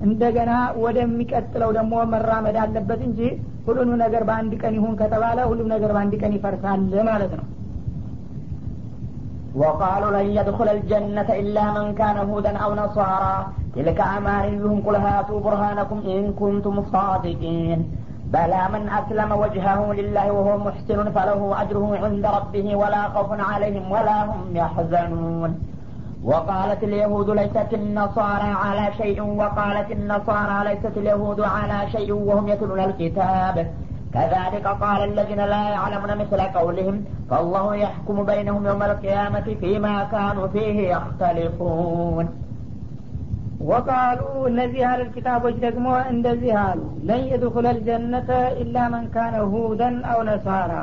እንደገና 0.07 0.53
ወደሚቀጥለው 0.85 1.71
ደግሞ 1.79 1.95
መራመድ 2.13 2.57
አለበት 2.63 3.01
እንጂ 3.09 3.21
ሁሉንም 3.67 3.97
ነገር 4.05 4.23
በአንድ 4.29 4.53
ቀን 4.63 4.75
ይሁን 4.79 4.95
ከተባለ 5.01 5.41
ሁሉም 5.51 5.69
ነገር 5.75 5.91
በአንድ 5.97 6.15
ቀን 6.23 6.35
ይፈርሳል 6.39 6.81
ማለት 7.11 7.35
ነው 7.41 7.47
وقالوا 9.55 10.15
لن 10.17 10.27
يدخل 10.39 10.69
الجنة 10.69 11.29
إلا 11.41 11.65
من 11.77 11.87
كان 11.95 12.17
هودا 12.29 12.53
أو 12.57 12.71
نصارى 12.75 13.35
تلك 13.76 14.00
أمانيهم 14.18 14.82
قل 14.86 14.96
هاتوا 14.96 15.40
برهانكم 15.40 15.98
إن 16.06 16.34
كنتم 16.34 16.84
صادقين. 16.94 17.80
بلى 18.34 18.62
من 18.74 18.90
أسلم 18.90 19.32
وجهه 19.32 19.94
لله 19.94 20.32
وهو 20.32 20.58
محسن 20.58 21.12
فله 21.12 21.62
أجره 21.62 22.00
عند 22.04 22.26
ربه 22.26 22.76
ولا 22.76 23.10
خوف 23.10 23.30
عليهم 23.52 23.92
ولا 23.92 24.26
هم 24.26 24.56
يحزنون. 24.56 25.52
وقالت 26.24 26.84
اليهود 26.84 27.30
ليست 27.30 27.74
النصارى 27.74 28.52
على 28.64 28.94
شيء 28.98 29.22
وقالت 29.22 29.92
النصارى 29.92 30.58
ليست 30.70 30.98
اليهود 30.98 31.40
على 31.42 31.92
شيء 31.92 32.14
وهم 32.14 32.48
يتلون 32.48 32.80
الكتاب. 32.80 33.56
كذلك 34.14 34.68
قال 34.68 35.04
الذين 35.12 35.42
لا 35.54 35.70
يعلمون 35.70 36.18
مثل 36.18 36.42
قولهم 36.42 37.06
فالله 37.30 37.76
يحكم 37.76 38.24
بينهم 38.24 38.66
يوم 38.66 38.84
القيامة 38.84 39.56
فيما 39.62 40.04
كانوا 40.04 40.48
فيه 40.48 40.78
يختلفون. 40.96 42.47
ወቃሉ 43.68 44.20
እነዚህ 44.50 44.82
አህለል 44.88 45.10
ኪታቦች 45.14 45.56
ደግሞ 45.64 45.86
እንደዚህ 46.12 46.54
አሉ። 46.62 46.80
ለን 47.02 47.24
የድኩለ 47.32 47.68
ልጀነተ 47.78 48.30
ኢላ 48.62 48.86
መን 48.94 49.06
ካነ 49.16 49.36
ሁደን 49.54 49.98
አው 50.12 50.20
ነሳራ 50.28 50.74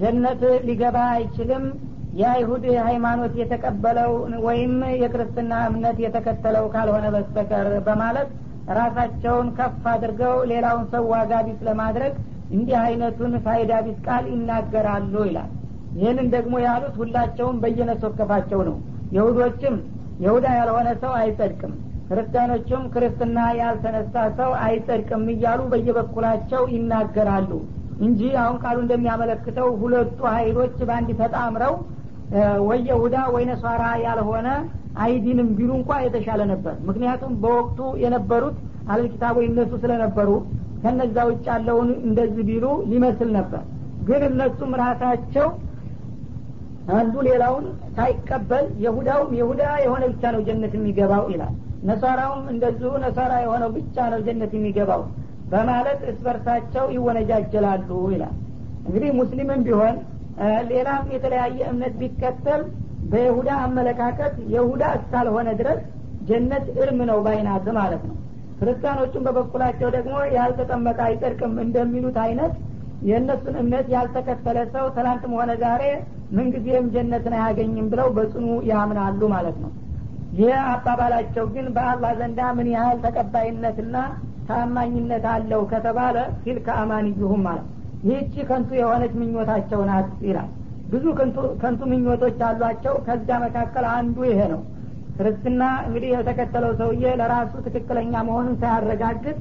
ጀነት 0.00 0.42
ሊገባ 0.68 0.98
አይችልም። 1.14 1.64
የአይሁድ 2.18 2.64
ሃይማኖት 2.84 3.34
የተቀበለው 3.40 4.12
ወይም 4.46 4.72
የክርስትና 5.02 5.52
እምነት 5.68 5.98
የተከተለው 6.04 6.64
ካልሆነ 6.74 7.06
በስተቀር 7.14 7.68
በማለት 7.88 8.30
ራሳቸውን 8.78 9.48
ከፍ 9.58 9.84
አድርገው 9.92 10.34
ሌላውን 10.50 10.86
ሰው 10.92 11.04
ዋጋ 11.12 11.32
ቢስ 11.46 11.60
ለማድረግ 11.68 12.14
እንዲህ 12.50 12.76
አይነቱን 12.82 13.32
ፋይዳ 13.46 13.72
ቢስ 13.86 13.98
ቃል 14.06 14.24
ይናገራሉ 14.32 15.14
ይላል። 15.28 15.50
ይህንን 15.98 16.26
ደግሞ 16.34 16.54
ያሉት 16.64 16.96
ሁላቸውም 17.02 17.60
በየነሶከፋቸው 17.62 18.62
ነው። 18.68 18.76
የሁዶችም 19.16 19.76
የሁዳ 20.20 20.46
ያልሆነ 20.58 20.88
ሰው 21.02 21.12
አይጸድቅም 21.20 21.74
ክርስቲያኖቹም 22.10 22.84
ክርስትና 22.92 23.38
ያልተነሳ 23.58 24.14
ሰው 24.38 24.50
አይጸድቅም 24.64 25.24
እያሉ 25.32 25.60
በየበኩላቸው 25.72 26.62
ይናገራሉ 26.74 27.50
እንጂ 28.06 28.20
አሁን 28.42 28.56
ቃሉ 28.64 28.76
እንደሚያመለክተው 28.84 29.68
ሁለቱ 29.80 30.18
ሀይሎች 30.34 30.76
በአንድ 30.82 31.10
ተጣምረው 31.20 31.74
ወይ 32.68 32.80
የሁዳ 32.88 33.16
ወይ 33.34 33.44
ነሷራ 33.50 33.84
ያልሆነ 34.04 34.48
አይዲንም 35.04 35.48
ቢሉ 35.58 35.70
እንኳ 35.78 35.92
የተሻለ 36.04 36.40
ነበር። 36.52 36.74
ምክንያቱም 36.88 37.32
በወቅቱ 37.42 37.80
የነበሩት 38.02 38.56
አለል 38.90 39.06
ኪታቦች 39.12 39.46
እነሱ 39.50 39.72
ስለነበሩ 39.82 40.30
ከነዛ 40.82 41.16
ውጭ 41.28 41.44
ያለውን 41.52 41.88
እንደዚህ 42.06 42.44
ቢሉ 42.50 42.66
ሊመስል 42.90 43.30
ነበር። 43.38 43.62
ግን 44.08 44.22
እነሱም 44.30 44.72
ራሳቸው 44.82 45.48
አንዱ 46.98 47.14
ሌላውን 47.28 47.64
ሳይቀበል 47.96 48.66
የሁዳውም 48.84 49.32
የሁዳ 49.38 49.62
የሆነ 49.84 50.04
ብቻ 50.12 50.30
ነው 50.34 50.42
ጀነት 50.46 50.74
የሚገባው 50.76 51.24
ይላል 51.32 51.54
ነሳራውም 51.86 52.44
እንደዚሁ 52.52 52.90
ነሳራ 53.04 53.32
የሆነው 53.42 53.70
ብቻ 53.76 53.96
ነው 54.12 54.20
ጀነት 54.26 54.52
የሚገባው 54.56 55.02
በማለት 55.52 56.00
እስበርሳቸው 56.10 56.84
ይወነጃጀላሉ 56.96 57.90
ይላል። 58.14 58.34
እንግዲህ 58.86 59.10
ሙስሊምም 59.18 59.62
ቢሆን 59.66 59.96
ሌላም 60.70 61.04
የተለያየ 61.14 61.60
እምነት 61.70 61.94
ቢከተል 62.00 62.62
በይሁዳ 63.12 63.50
አመለካከት 63.64 64.34
የሁዳ 64.54 64.84
እስካልሆነ 64.98 65.48
ድረስ 65.60 65.80
ጀነት 66.28 66.66
እርም 66.82 67.00
ነው 67.10 67.18
ባይናት 67.26 67.66
ማለት 67.78 68.02
ነው። 68.08 68.16
ክርስቲያኖቹም 68.60 69.24
በበኩላቸው 69.26 69.88
ደግሞ 69.96 70.14
ያልተጠመቀ 70.36 70.98
አይጸድቅም 71.08 71.54
እንደሚሉት 71.64 72.16
አይነት 72.24 72.54
የእነሱን 73.08 73.56
እምነት 73.62 73.86
ያልተከተለ 73.94 74.58
ሰው 74.72 74.86
ትላንትም 74.96 75.34
ሆነ 75.38 75.50
ዛሬ 75.60 75.82
ምንጊዜም 76.36 76.86
ጀነትን 76.94 77.34
አያገኝም 77.38 77.86
ብለው 77.92 78.08
በጽኑ 78.16 78.46
ያምናሉ 78.70 79.20
ማለት 79.34 79.58
ነው 79.64 79.70
ይህ 80.36 80.54
አባባላቸው 80.68 81.44
ግን 81.54 81.66
በአላህ 81.76 82.10
ዘንዳ 82.18 82.40
ምን 82.56 82.68
ያህል 82.74 82.98
ተቀባይነትና 83.04 83.96
ታማኝነት 84.48 85.24
አለው 85.32 85.62
ከተባለ 85.72 86.16
ሲል 86.42 86.58
ከአማንይሁም 86.66 87.42
ማለት 87.46 87.66
ይህቺ 88.04 88.34
ከንቱ 88.50 88.70
የሆነች 88.78 89.12
ምኞታቸው 89.20 89.80
ናት 89.88 90.10
ይላል። 90.26 90.50
ብዙ 90.92 91.04
ከንቱ 91.62 91.80
ምኞቶች 91.90 92.38
አሏቸው። 92.48 92.94
ከዛ 93.06 93.28
መካከል 93.44 93.86
አንዱ 93.94 94.16
ይሄ 94.28 94.40
ነው። 94.52 94.60
ክርስትና 95.18 95.62
እንግዲህ 95.86 96.10
የተከተለው 96.14 96.72
ሰውዬ 96.80 97.04
ለራሱ 97.20 97.52
ትክክለኛ 97.66 98.14
መሆኑን 98.28 98.56
ሳያረጋግጥ 98.60 99.36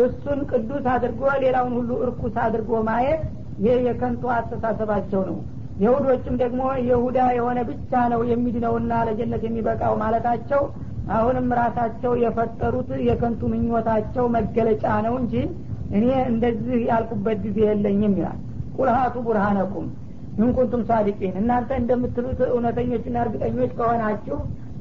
እሱን 0.00 0.40
ቅዱስ 0.50 0.84
አድርጎ 0.92 1.22
ሌላውን 1.42 1.74
ሁሉ 1.78 1.90
እርኩስ 2.04 2.36
አድርጎ 2.44 2.80
ማየት 2.88 3.22
ይህ 3.64 3.76
የከንቱ 3.86 4.22
አስተሳሰባቸው 4.36 5.22
ነው 5.28 5.36
የሁዶችም 5.82 6.34
ደግሞ 6.42 6.60
የሁዳ 6.88 7.18
የሆነ 7.36 7.58
ብቻ 7.70 8.02
ነው 8.12 8.20
የሚድነውና 8.30 8.92
ለጀነት 9.08 9.42
የሚበቃው 9.46 9.94
ማለታቸው 10.02 10.62
አሁንም 11.16 11.48
ራሳቸው 11.58 12.12
የፈጠሩት 12.22 12.88
የከንቱ 13.08 13.40
ምኞታቸው 13.52 14.24
መገለጫ 14.36 14.84
ነው 15.06 15.14
እንጂ 15.20 15.34
እኔ 15.96 16.06
እንደዚህ 16.30 16.78
ያልኩበት 16.88 17.38
ጊዜ 17.44 17.58
የለኝም 17.68 18.14
ይላል። 18.18 18.38
ቁልሀቱ 18.76 19.16
ቡርሃነኩም 19.26 19.86
እንኩንቱም 20.38 20.82
ሳዲቂን። 20.88 21.34
እናንተ 21.40 21.70
እንደምትሉት 21.80 22.40
እውነተኞችና 22.48 23.16
እርግጠኞች 23.24 23.70
ከሆናችሁ 23.78 24.38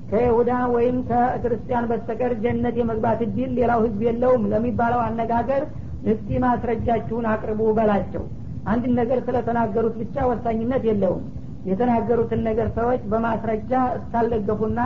ከይሁዳ 0.10 0.52
ወይም 0.74 0.98
ከክርስቲያን 1.10 1.88
በስተቀር 1.92 2.34
ጀነት 2.42 2.76
የመግባት 2.80 3.22
እድል 3.26 3.52
ሌላው 3.60 3.80
ህዝብ 3.86 4.02
የለውም 4.08 4.44
ለሚባለው 4.52 5.02
አነጋገር 5.06 5.64
እስቲ 6.12 6.40
ማስረጃችሁን 6.44 7.28
አቅርቡ 7.32 7.62
በላቸው 7.78 8.26
አንድን 8.66 8.94
ነገር 9.00 9.20
ስለተናገሩት 9.26 9.96
ብቻ 10.02 10.16
ወሳኝነት 10.30 10.84
የለውም። 10.90 11.24
የተናገሩትን 11.70 12.42
ነገር 12.48 12.68
ሰዎች 12.78 13.02
በማስረጃ 13.12 13.72
እስካልደገፉና 13.98 14.80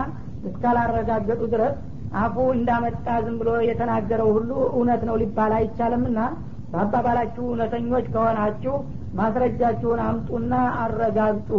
እስካላረጋገጡ 0.49 1.41
ድረስ 1.53 1.75
አፉ 2.19 2.35
እንዳመጣ 2.55 3.07
ዝም 3.25 3.35
ብሎ 3.41 3.49
የተናገረው 3.69 4.29
ሁሉ 4.37 4.51
እውነት 4.71 5.01
ነው 5.09 5.15
ሊባል 5.21 5.51
አይቻልምና 5.57 6.19
በአባባላችሁ 6.71 7.43
እውነተኞች 7.49 8.05
ከሆናችሁ 8.13 8.73
ማስረጃችሁን 9.19 9.99
አምጡና 10.07 10.53
አረጋግጡ። 10.81 11.51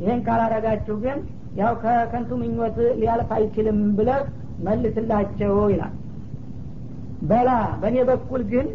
ይህን 0.00 0.20
ካላረጋችሁ 0.26 0.96
ግን 1.04 1.18
ያው 1.60 1.74
ከከንቱ 1.82 2.30
ምኞት 2.40 2.78
ሊያልፍ 2.98 3.30
አይችልም 3.36 3.78
ብለህ 3.98 4.22
መልስላቸው 4.66 5.54
ይላል። 5.72 5.94
በላ 7.28 7.50
በእኔ 7.80 7.96
በኩል 8.10 8.42
ግን 8.52 8.66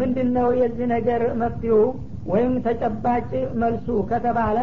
ምንድን 0.00 0.28
ነው 0.36 0.48
የዚህ 0.60 0.86
ነገር 0.94 1.22
መፍትሄው 1.42 1.82
ወይም 2.26 2.54
ተጨባጭ 2.64 3.30
መልሱ 3.60 3.86
ከተባለ 4.10 4.58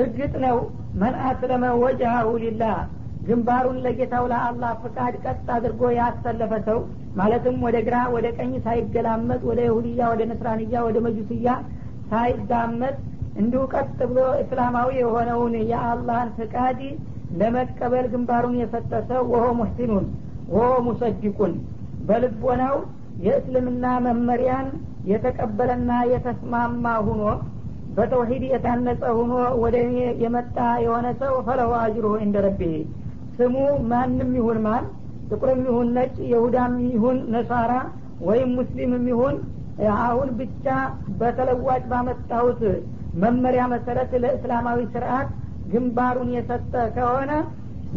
እርግጥ 0.00 0.32
ነው 0.44 0.56
መን 1.00 1.14
አስለመ 1.28 1.64
ወጅሃሁ 1.82 2.30
ሊላህ 2.42 2.76
ግንባሩን 3.28 3.78
ለጌታው 3.84 4.24
ለአላህ 4.32 4.72
ፍቃድ 4.82 5.14
ቀጥ 5.24 5.46
አድርጎ 5.56 5.82
ያሰለፈ 5.98 6.52
ሰው 6.68 6.78
ማለትም 7.18 7.56
ወደ 7.66 7.76
ግራ 7.86 7.96
ወደ 8.14 8.26
ቀኝ 8.38 8.52
ሳይገላመጥ 8.66 9.40
ወደ 9.50 9.60
ይሁድያ 9.68 10.00
ወደ 10.12 10.22
ነስራንያ 10.30 10.82
ወደ 10.88 10.98
መጁስያ 11.06 11.48
ሳይዛመጥ 12.12 12.94
እንዲሁ 13.40 13.62
ቀጥ 13.74 13.98
ብሎ 14.10 14.20
እስላማዊ 14.42 14.90
የሆነውን 15.00 15.54
የአላህን 15.70 16.30
ፍቃድ 16.38 16.80
ለመቀበል 17.40 18.06
ግንባሩን 18.14 18.56
የሰጠ 18.60 18.92
ሰው 19.10 19.22
ወሆ 19.32 19.44
ሙሕሲኑን 19.58 20.06
ወሆ 20.54 20.70
ሙሰዲቁን 20.86 21.52
በልቦናው 22.08 22.76
የእስልምና 23.26 23.86
መመሪያን 24.06 24.68
የተቀበለና 25.04 25.92
የተስማማ 26.12 26.94
ሁኖ 27.06 27.22
በተውሂድ 27.96 28.42
የታነጸ 28.50 29.02
ሁኖ 29.18 29.32
ወደ 29.62 29.76
እኔ 29.86 29.98
የመጣ 30.22 30.56
የሆነ 30.84 31.06
ሰው 31.22 31.34
ፈለሁ 31.46 31.70
አጅሩሁ 31.80 32.12
እንደ 32.24 32.36
ስሙ 33.38 33.56
ማንም 33.90 34.30
ይሁን 34.38 34.58
ማን 34.66 34.84
ጥቁርም 35.30 35.60
ይሁን 35.68 35.88
ነጭ 35.96 36.16
የሁዳም 36.32 36.74
ይሁን 36.94 37.18
ነሳራ 37.34 37.72
ወይም 38.28 38.50
ሙስሊምም 38.58 39.04
ይሁን 39.12 39.36
አሁን 40.00 40.28
ብቻ 40.40 40.66
በተለዋጭ 41.20 41.82
ባመጣሁት 41.92 42.60
መመሪያ 43.22 43.62
መሰረት 43.72 44.10
ለእስላማዊ 44.22 44.80
ስርአት 44.94 45.28
ግንባሩን 45.72 46.30
የሰጠ 46.36 46.74
ከሆነ 46.96 47.32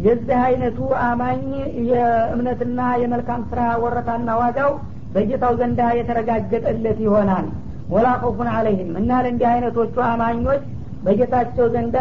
የዚህ 0.04 0.38
አይነቱ 0.46 0.78
አማኝ 1.02 1.42
የእምነትና 1.90 2.80
የመልካም 3.02 3.42
ስራ 3.50 3.60
ወረታና 3.84 4.30
ዋጋው 4.40 4.72
በጌታው 5.14 5.52
ዘንዳ 5.58 5.80
የተረጋገጠለት 5.98 6.98
ይሆናል። 7.04 7.46
ወላ 7.92 8.08
ኸውፉን 8.20 8.48
አለይህም 8.54 8.92
እና 9.00 9.10
ለእንዲህ 9.24 9.48
አይነቶቹ 9.50 9.96
አማኞች 10.08 10.62
በጌታቸው 11.04 11.66
ዘንዳ 11.74 11.96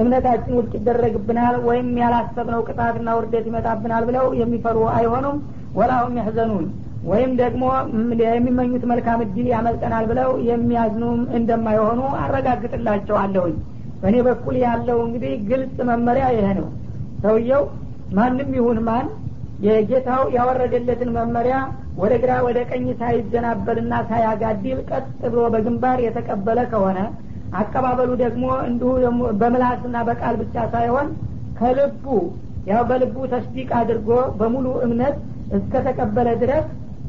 እምነታችን 0.00 0.56
ውድቅ 0.58 0.72
ይደረግብናል 0.78 1.54
ወይም 1.68 1.88
ያላሰብነው 2.00 2.60
ቅጣትና 2.68 3.08
ውርደት 3.18 3.46
ይመጣብናል 3.50 4.04
ብለው 4.08 4.26
የሚፈሩ 4.40 4.78
አይሆኑም። 4.94 5.38
ወላሁም 5.74 6.14
ያህዘኑን 6.20 6.66
ወይም 7.04 7.30
ደግሞ 7.40 7.62
የሚመኙት 8.22 8.84
መልካም 8.90 9.22
እድል 9.24 9.46
ያመልጠናል 9.52 10.04
ብለው 10.10 10.30
የሚያዝኑም 10.48 11.20
እንደማይሆኑ 11.38 12.00
አረጋግጥላቸዋለሁኝ። 12.22 13.56
በእኔ 14.02 14.16
በኩል 14.28 14.56
ያለው 14.64 14.98
እንግዲህ 15.06 15.32
ግልጽ 15.48 15.76
መመሪያ 15.90 16.26
ይሄ 16.36 16.46
ነው። 16.58 16.68
ሰውየው 17.24 17.64
ማንም 18.12 18.50
ይሁን 18.58 18.78
ማን 18.86 19.06
የጌታው 19.62 20.22
ያወረደለትን 20.36 21.10
መመሪያ 21.16 21.56
ወደ 22.00 22.12
ግራ 22.22 22.32
ወደ 22.46 22.58
ቀኝ 22.70 22.86
ሳይዘናበልና 23.00 23.94
ሳያጋድል 24.08 24.78
ቀጥ 24.90 25.04
ብሎ 25.24 25.42
በግንባር 25.54 25.98
የተቀበለ 26.04 26.60
ከሆነ 26.72 26.98
አቀባበሉ 27.60 28.10
ደግሞ 28.22 28.44
እንዲሁ 28.68 28.90
በምላስና 29.40 29.96
በቃል 30.08 30.36
ብቻ 30.42 30.64
ሳይሆን 30.74 31.08
ከልቡ 31.58 32.04
ያው 32.66 32.82
በልቡ 32.90 33.16
ተስዲቅ 33.32 33.68
አድርጎ 33.80 34.08
በሙሉ 34.38 34.66
እምነት 34.86 35.16
እስከተቀበለ 35.56 36.28
ድረስ 36.42 36.66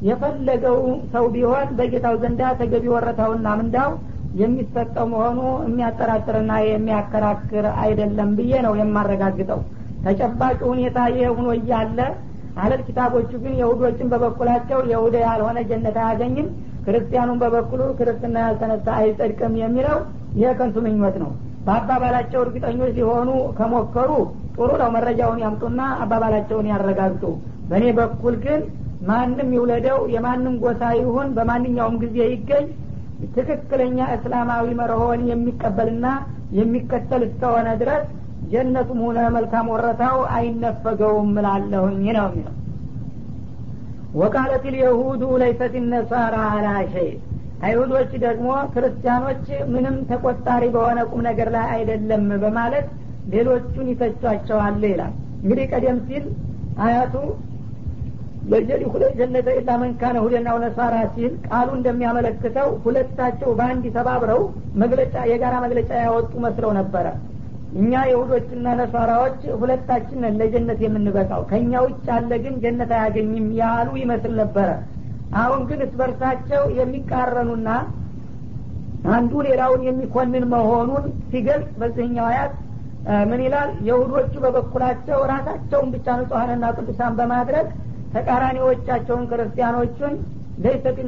የፈለገው 0.08 0.80
ሰው 1.14 1.26
ቢሆን 1.36 1.68
በጌታው 1.78 2.16
ዘንዳ 2.24 2.42
ተገቢ 2.60 2.86
ወረታውና 2.96 3.48
ምንዳው 3.60 3.92
የሚሰጠው 4.42 5.06
መሆኑ 5.12 5.40
የሚያጠራጥርና 5.68 6.52
የሚያከራክር 6.68 7.66
አይደለም 7.84 8.30
ብዬ 8.38 8.62
ነው 8.66 8.74
የማረጋግጠው። 8.80 9.60
ተጨባጭ 10.06 10.58
ሁኔታ 10.72 11.00
ይህ 11.14 11.28
ሆኖ 11.36 11.48
እያለ 11.58 12.00
አለል 12.62 12.82
ኪታቦቹ 12.88 13.32
ግን 13.44 13.54
የሁዶችን 13.60 14.10
በበኩላቸው 14.12 14.80
የሁደ 14.92 15.16
ያልሆነ 15.26 15.60
ጀነት 15.70 15.98
አያገኝም። 16.02 16.48
ክርስቲያኑን 16.86 17.40
በበኩሉ 17.42 17.82
ክርስትና 18.00 18.38
ያልተነሳ 18.46 18.88
አይጸድቅም 19.00 19.54
የሚለው 19.62 19.98
ይህ 20.36 20.52
ከንቱ 20.60 20.78
ምኞት 20.86 21.18
ነው። 21.24 21.32
በአባባላቸው 21.68 22.40
እርግጠኞች 22.44 22.92
ሊሆኑ 22.98 23.30
ከሞከሩ 23.58 24.12
ጥሩ 24.56 24.70
ነው 24.82 24.90
መረጃውን 24.96 25.40
ያምጡና 25.44 25.82
አባባላቸውን 26.04 26.70
ያረጋግጡ። 26.72 27.24
በእኔ 27.70 27.86
በኩል 28.00 28.36
ግን 28.46 28.62
ማንም 29.08 29.50
ይውለደው 29.56 30.00
የማንም 30.14 30.56
ጎሳ 30.64 30.84
ይሁን 31.00 31.30
በማንኛውም 31.38 31.96
ጊዜ 32.04 32.18
ይገኝ 32.34 32.66
ትክክለኛ 33.36 34.00
እስላማዊ 34.16 34.68
መርሆን 34.80 35.22
የሚቀበልና 35.30 36.06
የሚከተል 36.58 37.22
እስከሆነ 37.28 37.68
ድረስ 37.82 38.04
ጀነቱም 38.54 39.00
ሆነ 39.06 39.20
መልካም 39.36 39.68
ወረታው 39.74 40.18
አይነፈገውም 40.36 41.32
እላለሁኝ 41.42 42.06
ነው 42.18 42.28
የሚለው። 42.28 42.56
ወቃለት 44.22 44.66
ልየሁዱ 44.74 45.24
ለይሰት 45.42 45.76
ነሳራ 45.92 46.36
አላ 46.50 46.68
ሸይ። 46.92 47.12
አይሁዶች 47.66 48.12
ደግሞ 48.24 48.50
ክርስቲያኖች 48.74 49.46
ምንም 49.74 49.96
ተቆጣሪ 50.10 50.64
በሆነ 50.74 51.00
ቁም 51.12 51.22
ነገር 51.28 51.50
ላይ 51.56 51.68
አይደለም 51.76 52.26
በማለት 52.44 52.88
ሌሎቹን 53.34 53.88
ይተቿቸዋል 53.92 54.84
ይላል። 54.86 55.14
እንግዲህ 55.44 55.66
ቀደም 55.72 55.98
ሲል 56.08 56.26
አያቱ 56.84 57.16
ለጀዲ 58.52 58.84
ሁለት 58.94 59.14
ጀነተ 59.20 59.50
ኢላ 59.58 59.72
መንካነ 59.82 60.18
ሁደናው 60.24 60.58
ነሳራ 60.64 60.96
ሲል 61.14 61.34
ቃሉ 61.48 61.68
እንደሚያመለክተው 61.78 62.70
ሁለታቸው 62.86 63.52
በአንድ 63.60 63.86
ተባብረው 63.98 64.42
መግለጫ 64.82 65.16
የጋራ 65.32 65.56
መግለጫ 65.66 65.92
ያወጡ 66.04 66.34
መስለው 66.46 66.72
ነበረ 66.80 67.06
እኛ 67.74 67.92
የሁዶችና 68.10 68.66
ነሷራዎች 68.80 69.40
ሁለታችንን 69.62 70.36
ለጀነት 70.40 70.80
የምንበቃው። 70.86 71.42
ከእኛ 71.52 71.72
ውጭ 71.86 72.04
ያለ 72.12 72.32
ግን 72.44 72.56
ጀነት 72.64 72.92
አያገኝም 72.98 73.48
ያሉ 73.60 73.90
ይመስል 74.02 74.34
ነበረ። 74.42 74.70
አሁን 75.42 75.62
ግን 75.70 75.80
እስበርሳቸው 75.86 76.64
የሚቃረኑና 76.80 77.70
አንዱ 79.14 79.32
ሌላውን 79.48 79.82
የሚኮንን 79.88 80.46
መሆኑን 80.54 81.06
ሲገልጽ 81.32 81.72
በዚህኛው 81.80 82.28
አያት 82.30 82.54
ምን 83.30 83.42
ይላል? 83.46 83.72
የሁዶቹ 83.88 84.34
በበኩላቸው 84.44 85.20
ራሳቸውን 85.32 85.90
ብቻ 85.96 86.08
ንጹሐንና 86.20 86.66
ቅዱሳን 86.78 87.16
በማድረግ 87.18 87.66
ተቃራኒዎቻቸውን 88.14 89.26
ክርስቲያኖቹን 89.32 90.14
ለይሰት 90.64 91.00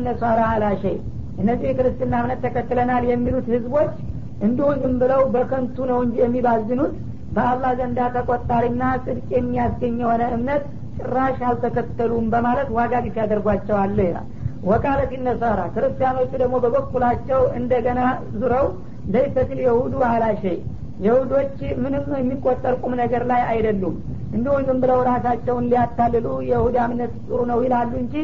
አላሸይ። 0.48 0.98
እነዚህ 1.42 1.68
የክርስትና 1.70 2.14
እምነት 2.22 2.40
ተከትለናል 2.46 3.04
የሚሉት 3.10 3.48
ህዝቦች 3.54 3.94
እንዲሁ 4.42 4.70
ዝም 4.80 4.96
ብለው 5.02 5.22
በከንቱ 5.34 5.78
ነው 5.92 6.00
እንጂ 6.06 6.16
የሚባዝኑት። 6.24 6.96
በአላህ 7.36 7.72
ዘንዳ 7.80 8.00
ተቆጣሪና 8.16 8.84
ጽድቅ 9.04 9.28
የሚያስገኝ 9.36 9.96
የሆነ 10.04 10.24
እምነት 10.36 10.64
ጭራሽ 11.00 11.40
አልተከተሉም 11.48 12.26
በማለት 12.34 12.70
ዋጋ 12.78 12.94
ቢስ 13.06 13.18
ያደርጓቸዋል 13.22 13.98
ይላል። 14.02 14.28
ወቃለት 14.66 15.12
ነሳራ 15.26 15.62
ክርስቲያኖቹ 15.74 16.32
ደግሞ 16.42 16.56
በበኩላቸው 16.64 17.42
እንደገና 17.60 18.02
ዙረው 18.40 18.68
ለይሰትል 19.14 19.60
የሁዱ 19.66 19.96
አላሸይ 20.10 20.58
የሁዶች 21.06 21.54
ምንም 21.84 22.06
የሚቆጠር 22.20 22.76
ቁም 22.82 22.94
ነገር 23.02 23.24
ላይ 23.32 23.42
አይደሉም። 23.52 23.96
እንዲሁ 24.36 24.54
ዝም 24.68 24.80
ብለው 24.84 25.00
ራሳቸውን 25.10 25.68
ሊያታልሉ 25.72 26.28
የይሁዳ 26.50 26.78
እምነት 26.88 27.14
ጥሩ 27.26 27.40
ነው 27.52 27.60
ይላሉ 27.66 27.92
እንጂ 28.04 28.16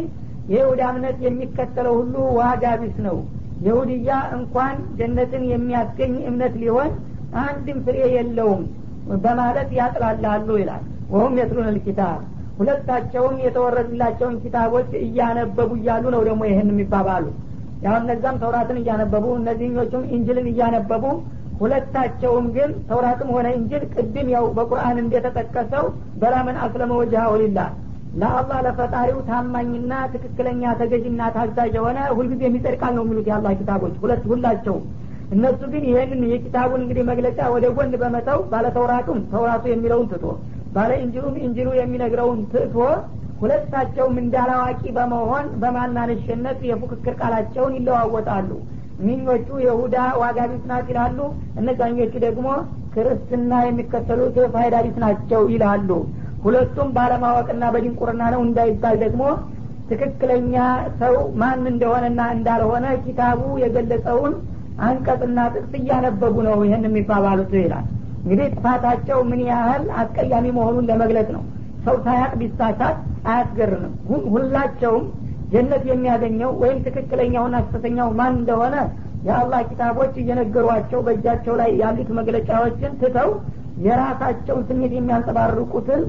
የይሁዳ 0.54 0.82
እምነት 0.94 1.18
የሚከተለው 1.26 1.94
ሁሉ 2.00 2.16
ዋጋ 2.40 2.64
ቢስ 2.82 2.98
ነው 3.08 3.18
የሁድያ 3.62 4.10
እንኳን 4.36 4.76
ጀነትን 5.00 5.44
የሚያስገኝ 5.52 6.14
እምነት 6.30 6.54
ሊሆን 6.62 6.92
አንድም 7.42 7.78
ፍሬ 7.86 7.98
የለውም 8.16 8.62
በማለት 9.22 9.70
ያጥላላሉ 9.78 10.50
ይላል። 10.62 10.84
ወሁም 11.14 11.34
የትሉን 11.40 11.70
ልኪታብ 11.76 12.20
ሁለታቸውም 12.60 13.36
የተወረዱላቸውን 13.44 14.36
ኪታቦች 14.44 14.90
እያነበቡ 15.06 15.70
እያሉ 15.80 16.04
ነው 16.16 16.22
ደግሞ 16.28 16.42
ይህን 16.50 16.70
የሚባባሉ። 16.72 17.26
ያው 17.82 17.96
እነዛም 18.02 18.36
ተውራትን 18.42 18.80
እያነበቡ 18.82 19.26
እነዚህኞቹም 19.38 20.04
ኢንጅልን 20.16 20.48
እያነበቡ 20.52 21.04
ሁለታቸውም 21.62 22.46
ግን 22.56 22.70
ተውራትም 22.88 23.30
ሆነ 23.36 23.48
እንጅል 23.58 23.84
ቅድም 23.94 24.28
ያው 24.34 24.46
በቁርአን 24.58 24.98
እንደተጠቀሰው 25.04 25.86
በላመን 26.22 26.58
አስለመ 26.66 26.92
ወጅሃው 27.00 27.34
ሊላህ 27.42 27.70
ለአላህ 28.14 28.58
ለፈጣሪው 28.66 29.20
ታማኝና 29.28 29.94
ትክክለኛ 30.14 30.64
ተገዥና 30.80 31.22
ታዛዥ 31.36 31.72
የሆነ 31.78 32.00
ሁልጊዜ 32.18 32.42
የሚጸድቃል 32.46 32.94
ነው 32.98 33.04
የሚሉት 33.06 33.28
የአላህ 33.30 33.54
ኪታቦች። 33.60 33.96
ሁለት 34.04 34.24
ሁላቸውም 34.32 34.84
እነሱ 35.32 35.62
ግን 35.74 35.84
ይህንን 35.90 36.22
የኪታቡን 36.32 36.82
እንግዲህ 36.84 37.04
መግለጫ 37.10 37.40
ወደ 37.54 37.66
ጎን 37.76 37.94
በመተው 38.02 38.40
ባለ 38.52 38.66
ተውራቱም 38.76 39.20
ተውራቱ 39.32 39.64
የሚለውን 39.72 40.08
ትቶ 40.12 40.26
ባለ 40.74 40.92
እንጅሉም 41.04 41.36
እንጅሉ 41.42 41.70
የሚነግረውን 41.78 42.40
ትቶ 42.54 42.76
ሁለታቸውም 43.42 44.16
እንዳላዋቂ 44.24 44.82
በመሆን 44.98 45.46
በማናነሽነት 45.62 46.60
የፉክክር 46.70 47.14
ቃላቸውን 47.22 47.76
ይለዋወጣሉ። 47.78 48.50
ሚኞቹ 49.06 49.48
የሁዳ 49.64 49.96
ዋጋ 50.22 50.40
ቢስ 50.50 50.66
ናት 50.72 50.88
ይላሉ። 50.92 51.20
እነዛኞቹ 51.60 52.14
ደግሞ 52.26 52.48
ክርስትና 52.96 53.54
የሚከተሉት 53.66 54.38
ፋይዳ 54.54 54.76
ቢስ 54.86 54.98
ናቸው 55.04 55.42
ይላሉ 55.54 55.90
ሁለቱም 56.44 56.90
ባለማወቅና 56.96 57.64
በድንቁርና 57.74 58.24
ነው 58.34 58.42
እንዳይባል 58.46 58.96
ደግሞ 59.04 59.24
ትክክለኛ 59.90 60.56
ሰው 61.02 61.16
ማን 61.42 61.64
እንደሆነና 61.72 62.22
እንዳልሆነ 62.36 62.86
ኪታቡ 63.04 63.42
የገለጸውን 63.64 64.34
አንቀጽና 64.82 65.40
ጥቅስ 65.56 65.74
እያነበቡ 65.80 66.36
ነው 66.48 66.58
ይህን 66.66 66.86
የሚባባሉት 66.88 67.52
ይላል። 67.60 67.86
እንግዲህ 68.22 68.48
ጥፋታቸው 68.56 69.20
ምን 69.30 69.42
ያህል 69.50 69.84
አስቀያሚ 70.02 70.46
መሆኑን 70.58 70.88
ለመግለጽ 70.90 71.30
ነው። 71.36 71.44
ሰው 71.86 71.96
ሳያቅ 72.06 72.32
ቢሳሳት 72.42 72.98
አያስገርምም። 73.32 73.94
ሁላቸውም 74.34 75.06
ጀነት 75.54 75.84
የሚያገኘው 75.92 76.52
ወይም 76.62 76.78
ትክክለኛውና 76.86 77.56
ሐሰተኛው 77.62 78.10
ማን 78.20 78.34
እንደሆነ 78.40 78.76
የአላህ 79.26 79.62
ኪታቦች 79.70 80.14
እየነገሯቸው 80.22 81.00
በእጃቸው 81.08 81.56
ላይ 81.60 81.72
ያሉት 81.82 82.10
መግለጫዎችን 82.20 82.94
ትተው 83.02 83.30
የራሳቸውን 83.86 84.64
ስሜት 84.70 84.94
የሚያንጸባርቁትን 84.96 86.02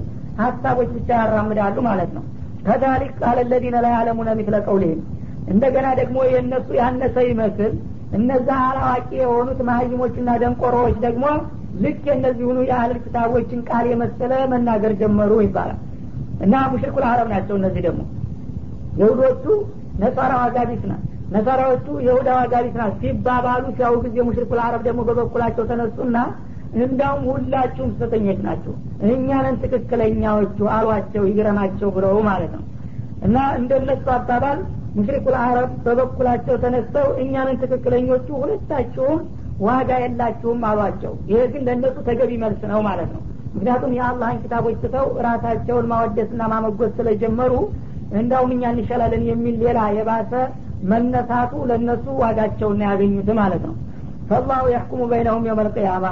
ሀሳቦች 0.44 0.90
ብቻ 0.96 1.08
ያራምዳሉ 1.20 1.76
ማለት 1.88 2.10
ነው። 2.16 2.24
ከዛሊክ 2.66 3.12
ቃለ 3.20 3.38
ለዚነ 3.50 3.76
ላይ 3.84 3.94
አለሙነ 3.98 4.30
ሚስለ 4.38 4.56
ቀውልህም 4.66 5.00
እንደገና 5.52 5.86
ደግሞ 6.00 6.18
የእነሱ 6.32 6.68
ያነሰ 6.80 7.16
ይመስል 7.28 7.72
እነዛ 8.18 8.48
አላዋቂ 8.66 9.08
የሆኑት 9.20 9.60
መሀይሞችና 9.68 10.30
ደንቆሮዎች 10.42 10.96
ደግሞ 11.04 11.24
ልክ 11.82 12.02
የእነዚሁኑ 12.08 12.58
የአህል 12.68 12.98
ኪታቦችን 13.04 13.60
ቃል 13.68 13.86
የመሰለ 13.90 14.32
መናገር 14.52 14.92
ጀመሩ 15.00 15.32
ይባላል። 15.44 15.78
እና 16.42 16.54
ሙሽሪኩል 16.72 17.04
አረብ 17.10 17.28
ናቸው 17.32 17.54
እነዚህ 17.60 17.82
ደግሞ። 17.86 18.02
የሁዶቹ 19.00 19.44
ነሳራ 20.02 20.32
ዋጋቢት 20.42 20.82
ናት። 20.90 21.02
ነሳራዎቹ 21.34 21.86
የሁዳ 22.06 22.28
ዋጋቢት 22.38 22.74
ናት። 22.80 22.94
ሲባባሉ 23.02 23.64
ሲያው 23.76 23.94
ጊዜ 24.04 24.16
ሙሽሪኩል 24.28 24.60
አረብ 24.64 24.82
ደግሞ 24.88 25.00
በበኩላቸው 25.08 25.64
ተነሱና 25.70 26.16
እንዳውም 26.80 27.24
ሁላችሁም 27.30 27.90
ስተተኞች 27.92 28.38
ናቸው 28.46 28.74
እኛንን 29.08 29.56
ትክክለኛዎቹ 29.62 30.58
አሏቸው 30.76 31.24
ይግረማቸው 31.30 31.88
ብለው 31.96 32.14
ማለት 32.28 32.52
ነው። 32.56 32.64
እና 33.22 33.36
እንደነሱ 33.58 34.06
አባባል 34.14 34.60
ሙሽሪኩል 34.96 35.34
አረብ 35.42 35.70
በበኩላቸው 35.84 36.54
ተነስተው 36.64 37.06
እኛንን 37.22 37.60
ትክክለኞቹ 37.62 38.26
ሁለታችሁም 38.40 39.20
ዋጋ 39.62 39.90
የላችሁም 40.02 40.64
አሏቸው። 40.70 41.12
ይሄ 41.30 41.40
ግን 41.52 41.62
ለእነሱ 41.66 41.96
ተገቢ 42.08 42.32
መልስ 42.44 42.62
ነው 42.72 42.80
ማለት 42.88 43.10
ነው። 43.14 43.22
ምክንያቱም 43.54 43.92
የአላህን 43.96 44.40
ኪታቦች 44.42 44.76
ትተው 44.82 45.06
ራሳቸውን 45.26 45.86
ማወደስና 45.90 46.42
ማመጎስ 46.52 46.92
ስለጀመሩ 46.98 47.52
እንዳውም 48.14 48.50
እኛ 48.54 48.64
እንሻላለን 48.74 49.22
የሚል 49.30 49.56
ሌላ 49.62 49.80
የባሰ 49.98 50.32
መነሳቱ 50.90 51.52
ለእነሱ 51.70 52.06
ዋጋቸውን 52.22 52.80
ያገኙት 52.86 53.28
ማለት 53.40 53.62
ነው። 53.68 53.74
ፈላሁ 54.30 54.62
ያሕኩሙ 54.74 55.02
በይነሁም 55.10 55.46
የመልቅያማ 55.48 56.06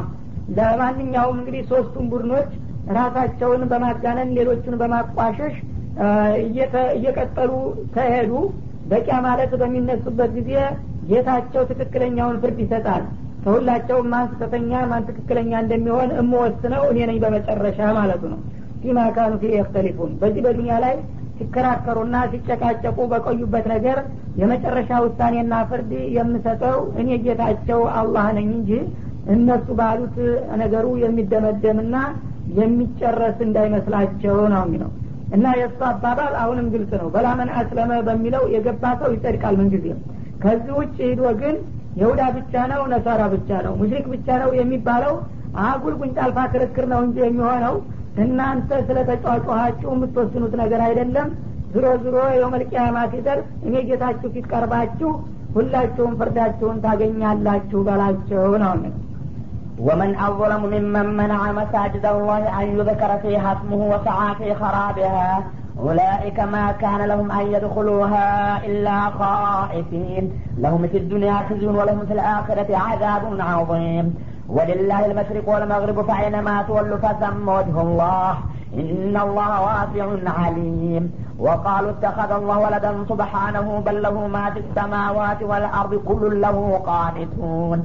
ለማንኛውም 0.58 1.36
እንግዲህ 1.38 1.62
ሶስቱም 1.70 2.06
ቡድኖች 2.12 2.50
ራሳቸውን 2.98 3.62
በማጋነን 3.70 4.30
ሌሎቹን 4.38 4.74
በማቋሸሽ 4.80 5.56
እየቀጠሉ 6.94 7.50
ከሄዱ 7.94 8.32
በቂያ 8.90 9.16
ማለት 9.26 9.52
በሚነሱበት 9.60 10.30
ጊዜ 10.38 10.52
ጌታቸው 11.10 11.62
ትክክለኛውን 11.70 12.38
ፍርድ 12.42 12.58
ይሰጣል። 12.64 13.02
ከሁላቸውም 13.44 14.08
ማን 14.12 14.26
ስተተኛ 14.32 14.72
ማን 14.90 15.06
ትክክለኛ 15.08 15.52
እንደሚሆን 15.62 16.10
እምወስነው 16.22 16.82
እኔ 16.90 16.98
ነኝ 17.10 17.18
በመጨረሻ 17.22 17.80
ማለቱ 17.98 18.22
ነው። 18.32 18.40
ፊማ 18.82 18.98
ካኑ 19.16 19.32
ፊ 19.40 19.52
የክተሊፉን። 19.54 20.12
በዚህ 20.20 20.42
በዱኒያ 20.46 20.74
ላይ 20.84 20.94
ሲከራከሩና 21.38 22.16
ሲጨቃጨቁ 22.32 22.98
በቆዩበት 23.12 23.66
ነገር 23.72 23.98
የመጨረሻ 24.40 24.90
ውሳኔና 25.04 25.54
ፍርድ 25.70 25.92
የምሰጠው 26.16 26.78
እኔ 27.00 27.08
ጌታቸው 27.24 27.80
አላህ 28.00 28.26
ነኝ 28.38 28.48
እንጂ 28.58 28.70
እነሱ 29.34 29.66
ባሉት 29.80 30.16
ነገሩ 30.62 30.86
የሚደመደምና 31.02 31.96
የሚጨረስ 32.60 33.38
እንዳይመስላቸው 33.46 34.36
ነው 34.52 34.62
የሚለው። 34.64 34.90
እና 35.36 35.46
የእሱ 35.58 35.80
አባባል 35.88 36.32
አሁንም 36.42 36.68
ግልጽ 36.72 36.92
ነው። 37.02 37.08
በላመን 37.14 37.50
አስለመ 37.58 37.92
በሚለው 38.06 38.44
የገባ 38.54 38.84
ሰው 39.02 39.10
ይጸድቃል 39.14 39.54
ምንጊዜም። 39.60 40.00
ከዚህ 40.42 40.72
ውጭ 40.78 40.96
ሂዶ 41.02 41.22
ግን 41.40 41.56
የሁዳ 42.00 42.22
ብቻ 42.36 42.54
ነው 42.72 42.82
ነሳራ 42.92 43.22
ብቻ 43.34 43.50
ነው 43.66 43.72
ሙሽሪክ 43.80 44.06
ብቻ 44.12 44.28
ነው 44.42 44.50
የሚባለው 44.58 45.14
አጉል 45.64 45.94
ጉንጫ 46.00 46.18
አልፋ 46.24 46.38
ክርክር 46.52 46.84
ነው 46.92 47.00
እንጂ 47.06 47.16
የሚሆነው 47.24 47.76
እናንተ 48.24 48.70
ስለ 48.88 48.98
ተጫዋጮኋችሁ 49.08 49.90
የምትወስኑት 49.94 50.54
ነገር 50.62 50.80
አይደለም። 50.86 51.28
ዝሮ 51.74 51.86
ዝሮ 52.04 52.16
የውመልቅያማ 52.36 52.96
ሲደርስ 53.12 53.48
እኔ 53.66 53.74
ጌታችሁ 53.88 54.28
ፊት 54.34 54.46
ቀርባችሁ 54.52 55.10
ሁላችሁም 55.54 56.12
ፍርዳችሁን 56.20 56.76
ታገኛላችሁ 56.84 57.80
በላቸው 57.88 58.44
ነው 58.64 58.72
ومن 59.80 60.16
أظلم 60.16 60.62
ممن 60.66 61.16
منع 61.16 61.52
مساجد 61.52 62.06
الله 62.06 62.62
أن 62.62 62.78
يذكر 62.78 63.18
فيها 63.22 63.52
اسمه 63.52 63.76
وسعى 63.76 64.34
في 64.34 64.54
خرابها 64.54 65.42
أولئك 65.78 66.40
ما 66.40 66.72
كان 66.72 67.00
لهم 67.08 67.30
أن 67.30 67.46
يدخلوها 67.46 68.26
إلا 68.66 69.10
خائفين. 69.10 70.32
لهم 70.58 70.86
في 70.86 70.98
الدنيا 70.98 71.34
خزي 71.48 71.66
ولهم 71.66 72.06
في 72.06 72.12
الآخرة 72.12 72.76
عذاب 72.76 73.22
عظيم. 73.40 74.14
ولله 74.48 75.06
المشرق 75.06 75.48
والمغرب 75.48 76.02
فأينما 76.02 76.62
تولوا 76.62 76.96
فثم 76.96 77.48
وجه 77.48 77.80
الله. 77.80 78.34
إن 78.74 79.16
الله 79.26 79.52
واسع 79.66 80.06
عليم. 80.40 81.12
وقالوا 81.38 81.90
اتخذ 81.90 82.32
الله 82.32 82.58
ولدا 82.58 82.92
سبحانه 83.08 83.82
بل 83.86 84.02
له 84.02 84.26
ما 84.26 84.50
في 84.50 84.60
السماوات 84.64 85.42
والأرض 85.42 85.94
كل 85.94 86.40
له 86.40 86.80
قانتون. 86.86 87.78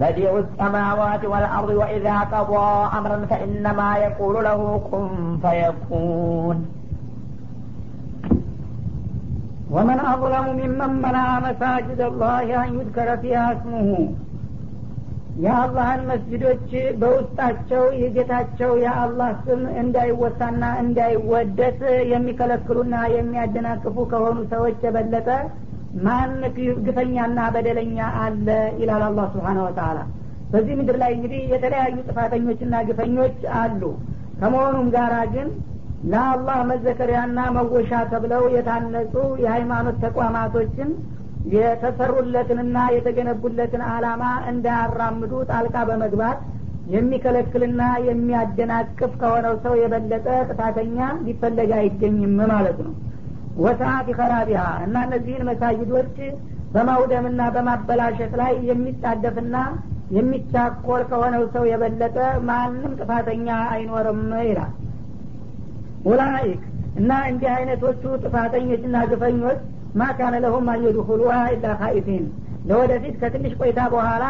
بديع 0.00 0.38
السماوات 0.38 1.22
والأرض 1.24 1.70
وإذا 1.70 2.16
قضى 2.32 2.68
أمرا 2.98 3.18
فإنما 3.30 3.96
يقول 3.96 4.44
له 4.44 4.60
كن 4.90 5.08
فيكون 5.44 6.56
ومن 9.70 9.98
أظلم 10.14 10.46
ممن 10.56 10.90
منع 11.02 11.40
مساجد 11.40 12.00
الله 12.00 12.64
أن 12.64 12.70
يذكر 12.74 13.16
فيها 13.16 13.46
اسمه 13.52 13.88
የአላህን 15.44 16.02
መስጅዶች 16.10 16.68
በውስጣቸው 17.00 17.82
የጌታቸው 18.02 18.70
የአላህ 18.84 19.30
ስም 19.46 19.62
እንዳይወሳና 19.82 20.62
እንዳይወደስ 20.84 21.80
የሚከለክሉና 22.12 22.94
የሚያደናቅፉ 23.16 23.96
ከሆኑ 24.12 24.38
ሰዎች 24.52 24.78
የበለጠ 24.86 25.28
ማን 25.99 26.33
ግፈኛና 26.85 27.39
በደለኛ 27.55 27.97
አለ? 28.21 28.47
ይላል 28.81 29.03
አላህ 29.07 29.25
ስብሓን 29.33 29.59
ወተላ 29.65 29.97
በዚህ 30.51 30.73
ምድር 30.79 30.95
ላይ 31.01 31.11
እንግዲህ 31.15 31.41
የተለያዩ 31.53 31.97
ጥፋተኞችና 32.07 32.75
ግፈኞች 32.87 33.37
አሉ። 33.59 33.81
ከመሆኑም 34.39 34.87
ጋራ 34.95 35.15
ግን 35.33 35.49
ለአላህ 36.11 36.59
መዘከሪያና 36.69 37.39
መወሻ 37.57 37.91
ተብለው 38.11 38.43
የታነጹ 38.55 39.13
የሃይማኖት 39.43 39.97
ተቋማቶችን 40.05 40.89
የተሰሩለትንና 41.55 42.77
የተገነቡለትን 42.95 43.83
አላማ 43.91 44.23
እንዳያራምዱ 44.51 45.31
ጣልቃ 45.51 45.77
በመግባት 45.89 46.39
የሚከለክልና 46.95 47.81
የሚያደናቅፍ 48.07 49.11
ከሆነው 49.21 49.55
ሰው 49.63 49.73
የበለጠ 49.81 50.27
ጥፋተኛ 50.49 50.97
ሊፈለግ 51.25 51.71
አይገኝም 51.79 52.35
ማለት 52.53 52.79
ነው 52.85 52.93
وسعى 53.57 53.90
في 53.90 54.07
خرابها 54.17 54.63
እና 54.85 54.95
እነዚህን 55.07 55.47
መሳጅዶች 55.49 56.15
በማውደምና 56.73 57.41
በማበላሸት 57.55 58.33
ላይ 58.41 58.53
የሚጣደፍና 58.69 59.55
የሚቻኮል 60.17 61.01
ከሆነው 61.09 61.43
ሰው 61.53 61.63
የበለጠ 61.69 62.17
ማንም 62.47 62.93
ጥፋተኛ 62.99 63.47
አይኖርም 63.73 64.21
ይላል። 64.49 64.71
أولئك 66.05 66.61
እና 66.99 67.11
እንዲህ 67.29 67.49
አይነቶቹ 67.55 68.03
ጥፋተኞችና 68.23 68.97
ግፈኞች 69.11 69.59
ማካነ 69.95 70.35
ለሁም 70.43 70.65
አንየድኹሉሃ 70.73 71.35
ኢላ 71.53 71.67
ካኢፊን 71.81 72.25
ለወደፊት 72.69 73.15
ከትንሽ 73.21 73.53
ቆይታ 73.59 73.81
በኋላ 73.93 74.23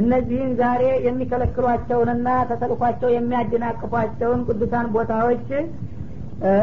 እነዚህን 0.00 0.52
ዛሬ 0.60 0.82
የሚከለክሏቸውንና 1.06 2.28
ተሰልኳቸው 2.50 3.10
የሚያደናቅፏቸውን 3.12 4.40
ቅዱሳን 4.48 4.86
ቦታዎች 4.96 5.46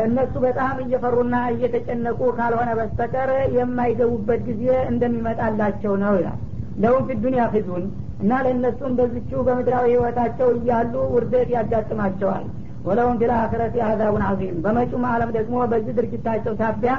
እነሱ 0.03 0.33
በጣም 0.43 0.75
እየፈሩና 0.83 1.35
እየተጨነቁ 1.53 2.19
ካልሆነ 2.37 2.69
በስተቀር 2.79 3.29
የማይገቡበት 3.55 4.41
ጊዜ 4.49 4.63
እንደሚመጣላቸው 4.91 5.93
ነው 6.03 6.13
ይላል። 6.19 6.37
ለሁም 6.83 7.03
ፊ 7.07 7.17
ዱኒያ 7.23 7.43
ፊዙን 7.53 7.83
እና 8.21 8.31
ለእነሱም 8.45 8.93
በዝችው 8.99 9.39
በምድራዊ 9.47 9.85
ህይወታቸው 9.91 10.49
እያሉ 10.57 10.93
ውርደት 11.13 11.49
ያጋጥማቸዋል። 11.55 12.45
ወለሁም 12.85 13.15
ፊል 13.21 13.31
አክረት 13.37 13.75
አዛቡን 13.87 14.23
አዚም 14.29 14.57
በመጪውም 14.65 15.05
አለም 15.11 15.29
ደግሞ 15.37 15.55
በዚህ 15.71 15.93
ድርጊታቸው 15.99 16.53
ሳቢያ 16.61 16.93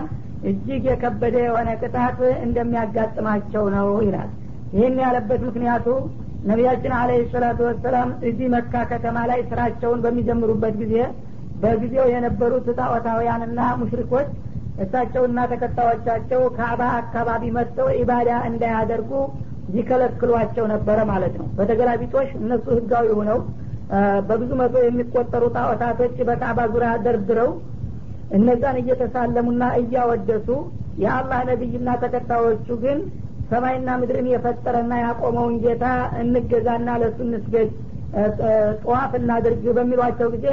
እጅግ 0.49 0.85
የከበደ 0.91 1.37
የሆነ 1.45 1.69
ቅጣት 1.83 2.19
እንደሚያጋጥማቸው 2.47 3.65
ነው 3.77 3.89
ይላል። 4.07 4.31
ይህን 4.73 4.97
ያለበት 5.05 5.41
ምክንያቱ 5.49 5.87
ነቢያችን 6.45 6.93
አለህ 6.99 7.21
ሰላቱ 7.33 7.61
ወሰላም 7.69 8.09
እዚህ 8.29 8.49
መካ 8.55 8.83
ከተማ 8.91 9.19
ላይ 9.31 9.41
ስራቸውን 9.51 10.03
በሚጀምሩበት 10.05 10.75
ጊዜ 10.83 10.95
በጊዜው 11.63 12.07
የነበሩት 12.13 12.67
ጣዖታውያንና 12.79 13.61
ሙሽሪኮች 13.81 14.29
እሳቸውና 14.85 15.39
ተከታዮቻቸው 15.53 16.41
ካዕባ 16.57 16.83
አካባቢ 17.01 17.43
መጥተው 17.57 17.89
ኢባዳ 18.01 18.31
እንዳያደርጉ 18.49 19.11
ይከለክሏቸው 19.77 20.65
ነበረ 20.73 20.99
ማለት 21.11 21.35
ነው። 21.41 21.47
በተገላቢጦሽ 21.57 22.29
እነሱ 22.41 22.67
ህጋዊ 22.79 23.07
ሆነው 23.19 23.39
በብዙ 24.29 24.51
መቶ 24.61 24.75
የሚቆጠሩ 24.85 25.45
ጣዖታቶች 25.57 26.17
በካዕባ 26.29 26.61
ዙሪያ 26.73 26.93
ደርድረው 27.05 27.51
እነዛን 28.37 28.77
እየተሳለሙና 28.81 29.65
እያወደሱ 29.81 30.49
የአላህ 31.03 31.41
ነቢይና 31.51 31.89
ተከታዮቹ 32.03 32.69
ግን 32.85 32.99
ሰማይና 33.51 33.89
ምድርን 34.01 34.29
የፈጠረና 34.31 34.93
ያቆመውን 35.03 35.55
ጌታ 35.65 35.85
እንገዛና 36.23 36.89
ለእሱ 37.03 37.19
እንስገድ 37.27 37.69
ጠዋፍ 38.81 39.13
እናድርግ 39.21 39.65
በሚሏቸው 39.77 40.29
ጊዜ 40.35 40.47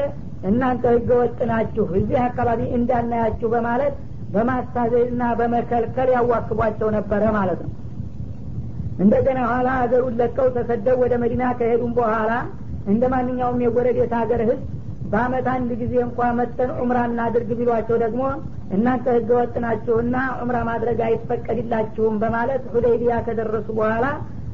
እናንተ 0.49 0.83
ህገወጥ 0.95 1.37
ናችሁ 1.49 1.85
እዚህ 1.99 2.19
አካባቢ 2.25 2.61
እንዳናያችሁ 2.77 3.47
በማለት 3.53 3.95
በማሳዘዝና 4.33 5.23
በመከልከል 5.39 6.09
ያዋክቧቸው 6.15 6.89
ነበረ 6.97 7.23
ማለት 7.37 7.59
ነው። 7.65 7.71
እንደገና 9.03 9.39
ኋላ 9.51 9.67
ሀገሩን 9.81 10.15
ለቀው 10.19 10.47
ተሰደው 10.55 10.95
ወደ 11.03 11.13
መዲና 11.23 11.43
ከሄዱም 11.59 11.93
በኋላ 11.99 12.31
እንደ 12.91 13.03
ማንኛውም 13.13 13.61
የጎረቤት 13.63 14.13
ሀገር 14.19 14.41
ህዝብ 14.43 14.61
በአመት 15.11 15.47
አንድ 15.53 15.71
ጊዜ 15.81 15.93
እንኳ 16.05 16.27
መጠን 16.37 16.69
ዑምራ 16.81 16.99
እናድርግ 17.09 17.49
ቢሏቸው 17.59 17.97
ደግሞ 18.03 18.21
እናንተ 18.75 19.05
ህገወጥ 19.17 19.53
ናችሁና 19.63 20.15
ዑምራ 20.39 20.57
ማድረግ 20.69 20.99
አይፈቀድላችሁም 21.07 22.15
በማለት 22.23 22.63
ሁደይቢያ 22.73 23.15
ከደረሱ 23.27 23.67
በኋላ 23.79 24.05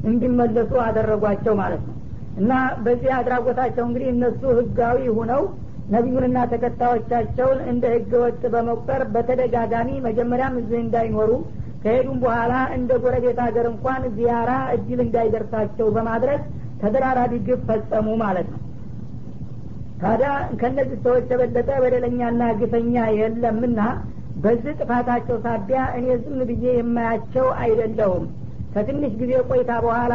እንዲመለሱ 0.10 0.71
አደረጓቸው 0.86 1.54
ማለት 1.62 1.82
ነው። 1.88 1.95
እና 2.39 2.52
በዚህ 2.84 3.12
አድራጎታቸው 3.17 3.84
እንግዲህ 3.88 4.10
እነሱ 4.13 4.41
ህጋዊ 4.60 4.99
ሁነው 5.17 5.41
ነቢዩንና 5.89 6.39
ተከታዮቻቸውን 6.52 7.60
እንደ 7.71 7.86
ህገወጥ 7.93 8.41
በመቁጠር 8.54 9.02
በተደጋጋሚ 9.13 9.89
መጀመሪያም 10.08 10.58
እዚህ 10.62 10.80
እንዳይኖሩ 10.84 11.32
ከሄዱም 11.84 12.17
በኋላ 12.23 12.54
እንደ 12.75 12.91
ጎረቤት 13.04 13.38
ሀገር 13.45 13.65
እንኳን 13.71 14.02
ዚያራ 14.17 14.52
እድል 14.75 14.99
እንዳይደርሳቸው 15.06 15.88
በማድረግ 15.95 16.41
ተደራራቢ 16.82 17.34
ግብ 17.47 17.62
ፈጸሙ 17.69 18.10
ማለት 18.23 18.47
ነው። 18.54 18.60
ታዲያ 20.02 20.30
ከእነዚህ 20.60 20.99
ሰዎች 21.06 21.25
የበለጠ 21.34 21.69
በደለኛና 21.84 22.43
ግፈኛ 22.60 22.95
የለምና 23.19 23.80
በዚህ 24.43 24.73
ጥፋታቸው 24.80 25.38
ሳቢያ 25.45 25.80
እኔ 25.97 26.06
ዝም 26.21 26.39
ብዬ 26.49 26.65
የማያቸው 26.75 27.47
አይደለሁም። 27.63 28.25
ከትንሽ 28.73 29.13
ጊዜ 29.21 29.34
ቆይታ 29.49 29.71
በኋላ 29.86 30.13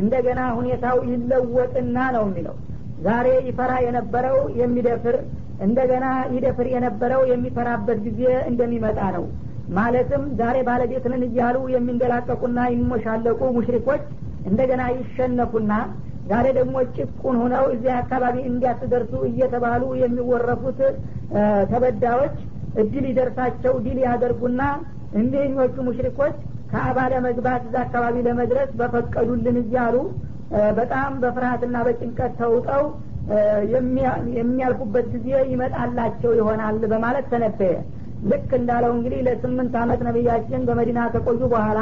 እንደገና 0.00 0.40
ሁኔታው 0.58 0.98
ይለወጥና 1.10 1.98
ነው 2.16 2.24
የሚለው 2.28 2.56
ዛሬ 3.00 3.28
ይፈራ 3.48 3.72
የነበረው 3.84 4.38
የሚደፍር 4.60 5.16
እንደገና 5.66 6.06
ይደፍር 6.34 6.66
የነበረው 6.74 7.22
የሚፈራበት 7.30 7.98
ጊዜ 8.06 8.20
እንደሚመጣ 8.50 9.00
ነው። 9.16 9.24
ማለትም 9.76 10.22
ዛሬ 10.38 10.56
ባለቤትንን 10.68 11.22
እያሉ 11.26 11.56
የሚንደላቀቁና 11.74 12.60
የሚሞሻለቁ 12.70 13.40
ሙሽሪኮች 13.56 14.02
እንደገና 14.50 14.82
ይሸነፉና 14.94 15.72
ዛሬ 16.30 16.46
ደግሞ 16.58 16.76
ጭቁን 16.96 17.36
ሆነው 17.42 17.64
እዚህ 17.74 17.92
አካባቢ 18.00 18.36
እንዲያትደርሱ 18.50 19.12
እየተባሉ 19.30 19.82
የሚወረፉት 20.02 20.80
ተበዳዮች 21.70 22.36
እድል 22.82 23.04
ይደርሳቸው 23.10 23.74
ድል 23.86 23.98
ያደርጉና 24.06 24.62
እኒህኞቹ 25.20 25.76
ሙሽሪኮች 25.88 26.34
ከአባ 26.72 26.98
ለመግባት 27.12 27.62
እዛ 27.68 27.76
አካባቢ 27.86 28.16
ለመድረስ 28.26 28.70
በፈቀዱልን 28.80 29.56
እያሉ 29.62 29.94
በጣም 30.78 31.10
በፍርሀትና 31.22 31.76
በጭንቀት 31.86 32.32
ተውጠው 32.40 32.84
የሚያልፉበት 34.36 35.06
ጊዜ 35.14 35.28
ይመጣላቸው 35.52 36.30
ይሆናል 36.38 36.78
በማለት 36.92 37.26
ተነበየ 37.32 37.74
ልክ 38.30 38.50
እንዳለው 38.58 38.92
እንግዲህ 38.96 39.20
ለስምንት 39.26 39.74
አመት 39.82 40.00
ነቢያችን 40.08 40.64
በመዲና 40.68 41.02
ከቆዩ 41.12 41.42
በኋላ 41.52 41.78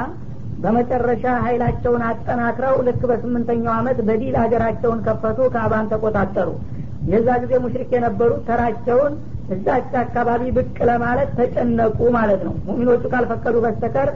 በመጨረሻ 0.63 1.25
ሀይላቸውን 1.45 2.03
አጠናክረው 2.09 2.77
ልክ 2.87 3.03
በስምንተኛው 3.11 3.73
አመት 3.79 3.99
በዲል 4.09 4.37
ሀገራቸውን 4.43 5.01
ከፈቱ 5.07 5.39
ከአባን 5.55 5.91
ተቆጣጠሩ። 5.93 6.49
የዛ 7.13 7.29
ጊዜ 7.43 7.53
ሙሽሪክ 7.65 7.91
የነበሩት 7.97 8.41
ተራቸውን 8.49 9.13
እዛች 9.55 9.93
አካባቢ 10.01 10.43
ብቅ 10.57 10.77
ለማለት 10.89 11.31
ተጨነቁ 11.39 11.99
ማለት 12.17 12.41
ነው። 12.49 12.55
ሙሚኖቹ 12.67 13.03
ካልፈቀዱ 13.13 13.57
በስተቀር 13.65 14.09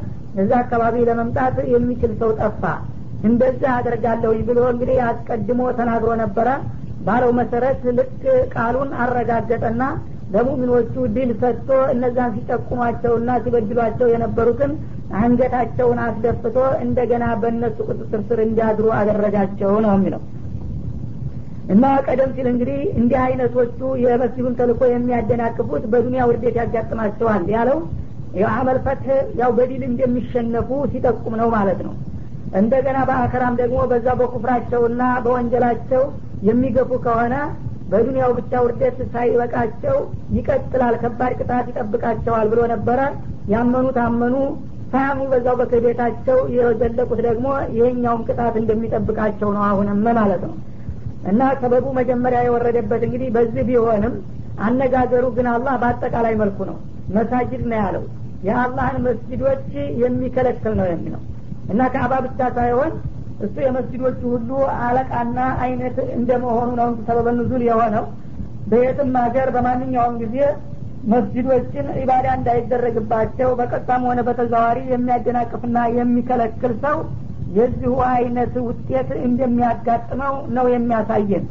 እዛ 0.43 0.51
አካባቢ 0.63 0.97
ለመምጣት 1.09 1.57
የሚችል 1.75 2.13
ሰው 2.21 2.31
ጠፋ 2.41 2.65
እንደዛ 3.23 3.63
አደርጋለሁኝ 3.75 4.41
ብሎ 4.49 4.61
እንግዲህ 4.73 4.99
አስቀድሞ 5.09 5.61
ተናግሮ 5.79 6.13
ነበረ። 6.23 6.49
ባለው 7.07 7.31
መሰረት 7.39 7.83
ልክ 7.97 8.21
ቃሉን 8.55 8.91
አረጋገጠና 9.03 9.83
ለሙሚኖቹ 10.35 10.95
ድል 11.15 11.31
ሰጥቶ 11.41 11.71
እነዛን 11.93 12.31
ሲጠቁሟቸውና 12.37 13.31
ሲበድሏቸው 13.45 14.07
የነበሩትን 14.13 14.73
አንገታቸውን 15.21 15.99
አስደፍቶ 16.05 16.57
እንደገና 16.85 17.25
በእነሱ 17.41 17.79
ቁጥጥር 17.89 18.21
ስር 18.29 18.39
እንዲያድሩ 18.47 18.87
አደረጋቸው 18.99 19.73
ነው 19.85 19.93
የሚለው። 19.97 20.23
እና 21.73 21.85
ቀደም 22.07 22.31
ሲል 22.37 22.47
እንግዲህ 22.53 22.81
እንዲህ 23.01 23.19
አይነቶቹ 23.25 23.81
የመስጅዱን 24.05 24.57
ተልኮ 24.61 24.81
የሚያደናቅፉት 24.91 25.85
በዱንያ 25.93 26.23
ውርደት 26.31 26.57
ያጋጥማቸዋል 26.61 27.45
ያለው 27.55 27.79
የአመል 28.41 28.79
ያው 29.41 29.51
በዲል 29.57 29.83
እንደሚሸነፉ 29.89 30.71
ሲጠቁም 30.93 31.35
ነው 31.41 31.49
ማለት 31.57 31.81
ነው 31.87 31.95
እንደገና 32.53 32.99
በአከራም 33.09 33.55
ደግሞ 33.61 33.79
በዛ 33.91 34.09
በኩፍራቸውና 34.21 35.03
በወንጀላቸው 35.25 36.03
የሚገፉ 36.43 36.91
ከሆነ 37.05 37.35
በዱንያው 37.89 38.31
ብቻ 38.39 38.53
ውርደት 38.65 38.99
ሳይበቃቸው 39.13 39.97
ይቀጥላል 40.37 40.95
ከባድ 41.03 41.33
ቅጣት 41.41 41.67
ይጠብቃቸዋል 41.71 42.47
ብሎ 42.53 42.61
ነበረ። 42.73 43.01
ያመኑት 43.53 43.97
አመኑ 44.05 44.35
ሳያምኑ 44.93 45.27
በዛው 45.33 45.55
በክህደታቸው 45.61 46.39
የዘለቁት 46.57 47.21
ደግሞ 47.29 47.47
ይሄኛውም 47.77 48.25
ቅጣት 48.29 48.55
እንደሚጠብቃቸው 48.61 49.49
ነው 49.57 49.63
አሁንም 49.69 50.01
ማለት 50.19 50.43
ነው። 50.49 50.55
እና 51.25 51.43
ሰበቡ 51.61 51.87
መጀመሪያ 51.99 52.39
የወረደበት 52.45 53.03
እንግዲህ 53.07 53.29
በዚህ 53.37 53.65
ቢሆንም 53.69 54.15
አነጋገሩ 54.61 55.25
ግን 55.37 55.47
አላህ 55.53 55.75
በአጠቃላይ 55.83 56.35
መልኩ 56.41 56.59
ነው። 56.71 56.79
መሳጅድ 57.15 57.63
ነው 57.71 57.79
ያለው። 57.83 58.05
የአላህን 58.43 58.99
መስጅዶች 59.07 59.67
የሚከለክል 60.03 60.73
ነው 60.81 60.87
የሚለው 60.91 61.23
እና 61.73 61.83
ከአባ 61.93 62.13
ብቻ 62.27 62.41
ሳይሆን 62.57 62.93
እሱ 63.45 63.55
የመስጅዶቹ 63.65 64.21
ሁሉ 64.33 64.51
አለቃና 64.81 65.39
አይነት 65.65 65.97
እንደመሆኑ 66.17 66.69
ነው 66.81 66.91
ሰበበ 67.07 67.29
የሆነው። 67.69 68.05
በየትም 68.71 69.17
ሀገር 69.23 69.49
በማንኛውም 69.55 70.15
ጊዜ 70.23 70.37
መስጅዶችን 71.13 71.87
ኢባዳ 72.01 72.27
እንዳይደረግባቸው 72.39 73.49
በቀጥታም 73.59 74.05
ሆነ 74.09 74.21
በተዘዋሪ 74.29 74.79
የሚያደናቅፍና 74.93 75.79
የሚከለክል 75.97 76.75
ሰው 76.85 76.99
የዚሁ 77.57 77.95
አይነት 78.13 78.55
ውጤት 78.67 79.09
እንደሚያጋጥመው 79.27 80.35
ነው 80.57 80.67
የሚያሳየን። 80.75 81.47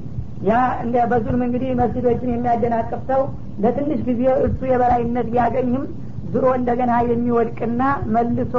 ያ 0.47 0.53
እንደ 0.83 0.97
በዙልም 1.11 1.41
እንግዲህ 1.47 1.71
መስጅዶችን 1.81 2.31
የሚያደናቅፍ 2.33 3.01
ሰው 3.11 3.21
ለትንሽ 3.63 3.99
ጊዜ 4.07 4.23
እሱ 4.47 4.59
የበላይነት 4.71 5.27
ቢያገኝም 5.33 5.83
ዝሮ 6.31 6.45
እንደገና 6.57 6.91
የሚወድቅና 7.09 7.81
መልሶ 8.15 8.55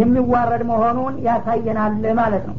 የሚዋረድ 0.00 0.62
መሆኑን 0.70 1.14
ያሳየናል 1.26 2.04
ማለት 2.20 2.44
ነው። 2.50 2.56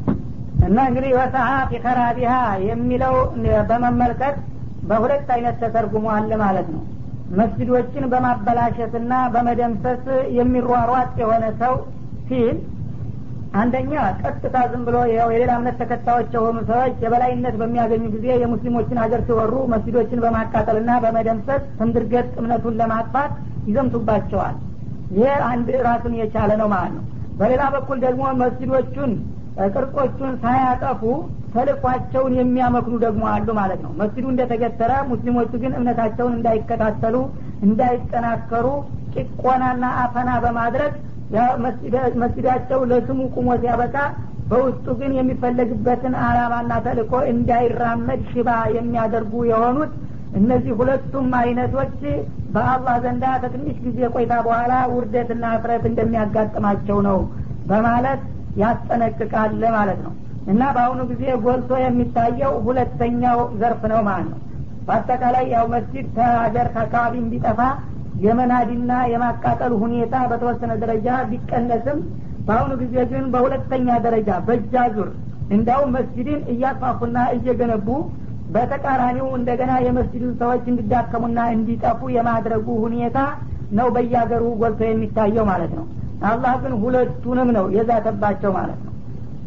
እና 0.66 0.78
እንግዲህ 0.88 1.12
ወሰሀ 1.18 1.50
ፊከራቢሃ 1.70 2.34
የሚለው 2.68 3.14
በመመልከት 3.70 4.36
በሁለት 4.90 5.28
አይነት 5.34 5.56
ተተርጉሟል 5.62 6.30
ማለት 6.42 6.68
ነው። 6.74 6.82
መስጅዶችን 7.38 8.04
በማበላሸትና 8.12 9.12
በመደምሰስ 9.34 10.04
የሚሯሯጥ 10.38 11.10
የሆነ 11.22 11.44
ሰው 11.62 11.74
ሲል 12.28 12.56
አንደኛ 13.60 13.92
ቀጥታ 14.20 14.56
ዝም 14.70 14.82
ብሎ 14.86 14.98
የሌላ 15.10 15.52
እምነት 15.58 15.76
ተከታዮች 15.80 16.30
የሆኑ 16.36 16.58
ሰዎች 16.70 16.94
የበላይነት 17.04 17.54
በሚያገኙ 17.60 18.04
ጊዜ 18.14 18.26
የሙስሊሞችን 18.42 19.00
ሀገር 19.02 19.20
ሲወሩ 19.26 19.54
መስጅዶችን 19.72 20.22
በማቃጠልና 20.24 20.92
በመደምሰስ 21.04 21.64
ትንድርገጥ 21.80 22.28
እምነቱን 22.40 22.78
ለማጥፋት 22.80 23.32
ይዘምቱባቸዋል። 23.66 24.56
ይህ 25.16 25.34
አንድ 25.50 25.68
ራሱን 25.86 26.14
የቻለ 26.20 26.50
ነው 26.60 26.68
ማለት 26.74 26.92
ነው። 26.96 27.04
በሌላ 27.38 27.62
በኩል 27.74 27.98
ደግሞ 28.04 28.22
መስጅዶቹን 28.40 29.12
ቅርጾቹን 29.68 30.34
ሳያጠፉ 30.42 31.02
ተልኳቸውን 31.54 32.34
የሚያመክኑ 32.38 32.94
ደግሞ 33.04 33.22
አሉ 33.32 33.48
ማለት 33.58 33.80
ነው። 33.84 33.92
መስጅዱ 34.00 34.26
እንደተገተረ 34.32 34.92
ሙስሊሞቹ 35.10 35.52
ግን 35.62 35.72
እምነታቸውን 35.78 36.36
እንዳይከታተሉ 36.38 37.16
እንዳይጠናከሩ 37.66 38.66
ጭቆናና 39.14 39.84
አፈና 40.02 40.30
በማድረግ 40.44 40.92
መስጅዳቸው 42.22 42.80
ለስሙ 42.90 43.20
ቁሞ 43.34 43.48
ሲያበቃ 43.60 43.96
በውስጡ 44.50 44.86
ግን 45.00 45.12
የሚፈለግበትን 45.18 46.14
አላማና 46.22 46.72
ተልኮ 46.86 47.12
እንዳይራመድ 47.30 48.22
ሽባ 48.32 48.48
የሚያደርጉ 48.76 49.34
የሆኑት 49.50 49.92
እነዚህ 50.32 50.72
ሁለቱም 50.78 51.30
አይነቶች 51.38 51.96
በአላህ 52.54 52.94
ዘንዳ 53.04 53.24
ከትንሽ 53.42 53.76
ጊዜ 53.86 53.98
ቆይታ 54.14 54.34
በኋላ 54.46 54.74
ውርደትና 54.92 55.44
እፍረት 55.56 55.84
እንደሚያጋጥማቸው 55.90 56.98
ነው 57.08 57.18
በማለት 57.66 58.22
ያስጠነቅቃል 58.62 59.60
ማለት 59.76 60.00
ነው። 60.06 60.12
እና 60.46 60.62
በአሁኑ 60.76 61.00
ጊዜ 61.10 61.24
ጎልቶ 61.44 61.72
የሚታየው 61.82 62.54
ሁለተኛው 62.66 63.40
ዘርፍ 63.60 63.82
ነው 63.92 64.00
ማለት 64.08 64.28
ነው። 64.32 64.38
በአጠቃላይ 64.86 65.44
ያው 65.54 65.66
መስጅድ 65.74 66.06
ከሀገር 66.16 66.68
ከአካባቢ 66.74 67.14
እንዲጠፋ 67.22 67.60
የመናድና 68.24 68.92
የማቃጠል 69.12 69.72
ሁኔታ 69.82 70.14
በተወሰነ 70.30 70.72
ደረጃ 70.82 71.08
ቢቀነስም 71.30 72.00
በአሁኑ 72.46 72.72
ጊዜ 72.82 72.96
ግን 73.12 73.24
በሁለተኛ 73.34 73.88
ደረጃ 74.06 74.30
በእጃ 74.46 74.74
ዙር 74.94 75.10
እንዳውም 75.54 75.92
መስጅድን 75.96 76.40
እያስፋፉና 76.52 77.18
እየገነቡ 77.36 77.88
በተቃራኒው 78.54 79.28
እንደገና 79.38 79.72
የመስጅዱን 79.84 80.32
ሰዎች 80.40 80.64
እንዲዳከሙና 80.70 81.40
እንዲጠፉ 81.54 82.10
የማድረጉ 82.16 82.66
ሁኔታ 82.84 83.18
ነው 83.78 83.88
በያገሩ 83.94 84.44
ጎልቶ 84.60 84.80
የሚታየው 84.88 85.44
ማለት 85.50 85.72
ነው። 85.78 85.86
አላህ 86.30 86.54
ግን 86.62 86.74
ሁለቱንም 86.82 87.48
ነው 87.56 87.64
የዛተባቸው 87.76 88.50
ማለት 88.58 88.80
ነው። 88.80 88.92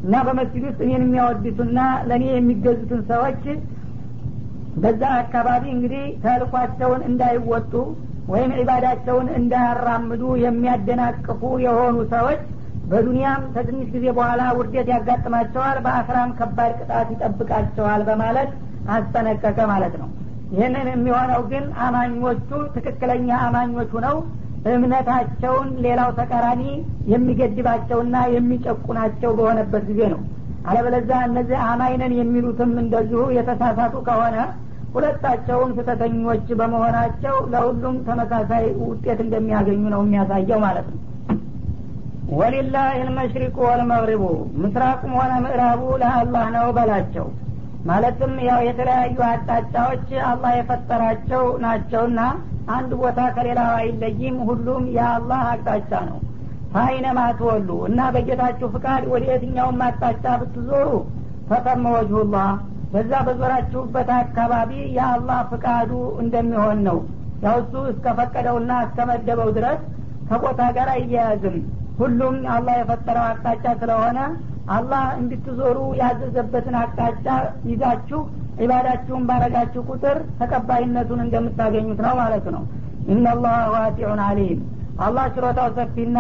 እና 0.06 0.16
በመስጅድ 0.26 0.64
ውስጥ 0.70 0.80
እኔን 0.86 1.04
የሚያወድሱና 1.06 1.80
ለእኔ 2.10 2.26
የሚገዙትን 2.32 3.02
ሰዎች 3.12 3.44
በዛ 4.82 5.04
አካባቢ 5.20 5.64
እንግዲህ 5.76 6.04
ተልኳቸውን 6.24 7.02
እንዳይወጡ 7.10 7.74
ወይም 8.28 8.52
ዒባዳቸውን 8.60 9.28
እንዳያራምዱ 9.40 10.24
የሚያደናቅፉ 10.44 11.42
የሆኑ 11.66 11.98
ሰዎች 12.14 12.42
በዱንያም 12.92 13.44
ከትንሽ 13.54 13.88
ጊዜ 13.94 14.06
በኋላ 14.18 14.42
ውርደት 14.58 14.88
ያጋጥማቸዋል 14.94 15.78
በአክራም 15.86 16.32
ከባድ 16.40 16.72
ቅጣት 16.80 17.08
ይጠብቃቸዋል 17.14 18.02
በማለት 18.10 18.52
አስጠነቀቀ 18.94 19.58
ማለት 19.72 19.96
ነው። 20.02 20.10
ይህንን 20.56 20.88
የሚሆነው 20.92 21.42
ግን 21.52 21.66
አማኞቹ 21.86 22.50
ትክክለኛ 22.76 23.30
አማኞቹ 23.46 23.94
ነው 24.06 24.18
እምነታቸውን 24.72 25.70
ሌላው 25.86 26.10
ተቃራኒ 26.20 26.62
የሚገድባቸውና 27.12 28.16
የሚጨቁናቸው 28.36 29.32
በሆነበት 29.38 29.84
ጊዜ 29.90 30.02
ነው። 30.14 30.22
አለበለዛ 30.68 31.12
እነዚህ 31.28 31.58
አማይነን 31.68 32.14
የሚሉትም 32.20 32.72
እንደዚሁ 32.84 33.24
የተሳሳቱ 33.36 33.96
ከሆነ 34.08 34.38
ሁለታቸውም 34.96 35.72
ስህተተኞች 35.78 36.46
በመሆናቸው 36.60 37.36
ለሁሉም 37.54 37.96
ተመሳሳይ 38.08 38.66
ውጤት 38.84 39.20
እንደሚያገኙ 39.26 39.84
ነው 39.94 40.02
የሚያሳየው 40.06 40.60
ማለት 40.66 40.88
ነው። 40.92 41.00
ወሊላህ 42.38 42.88
ልመሽሪቁ 43.02 43.58
ወልመግሪቡ 43.68 44.24
ምስራቁም 44.62 45.12
ሆነ 45.20 45.34
ምዕራቡ 45.46 45.82
ለአላህ 46.02 46.46
ነው 46.56 46.68
በላቸው 46.78 47.26
ማለትም 47.86 48.34
ያው 48.48 48.60
የተለያዩ 48.68 49.18
አቅጣጫዎች 49.28 50.08
አላህ 50.28 50.52
የፈጠራቸው 50.56 51.44
ናቸውና 51.64 52.20
አንድ 52.76 52.92
ቦታ 53.02 53.20
ከሌላው 53.36 53.72
አይለይም። 53.80 54.38
ሁሉም 54.48 54.84
የአላህ 54.96 55.42
አቅጣጫ 55.52 55.92
ነው። 56.08 56.20
ፋይነማ 56.74 57.20
ትወሉ 57.40 57.70
እና 57.90 58.00
በጌታችሁ 58.14 58.68
ፍቃድ 58.74 59.04
ወደ 59.12 59.26
የትኛውም 59.32 59.84
አቅጣጫ 59.88 60.26
ብትዞሩ 60.42 60.88
ፈተመ 61.50 61.84
ወጅሁላህ። 61.96 62.50
በዛ 62.94 63.14
በዞራችሁበት 63.28 64.10
አካባቢ 64.18 64.72
የአላህ 64.98 65.40
ፍቃዱ 65.52 65.92
እንደሚሆን 66.24 66.80
ነው። 66.88 67.00
ያው 67.44 67.56
እሱ 67.62 67.74
እስከፈቀደውና 67.92 68.72
እስከመደበው 68.86 69.50
ድረስ 69.58 69.80
ከቦታ 70.30 70.62
ጋር 70.78 70.90
አያያዝም 70.94 71.58
ሁሉም 72.00 72.36
አላህ 72.56 72.74
የፈጠረው 72.80 73.26
አቅጣጫ 73.28 73.66
ስለሆነ 73.82 74.20
አላህ 74.70 75.04
እንድትዞሩ 75.20 75.78
ያዘዘበትን 76.00 76.76
አቅጣጫ 76.80 77.26
ይዛችሁ 77.70 78.20
ዒባዳችሁን 78.60 79.24
ባረጋችሁ 79.30 79.82
ቁጥር 79.92 80.18
ተቀባይነቱን 80.40 81.22
እንደምታገኙት 81.26 82.00
ነው 82.06 82.14
ማለት 82.22 82.46
ነው። 82.56 82.64
ኢናላህ 83.14 83.56
ዋሲዑን 83.74 84.22
አሊም 84.28 84.60
አላህ 85.00 85.26
ችሮታው 85.36 85.70
ሰፊና 85.78 86.18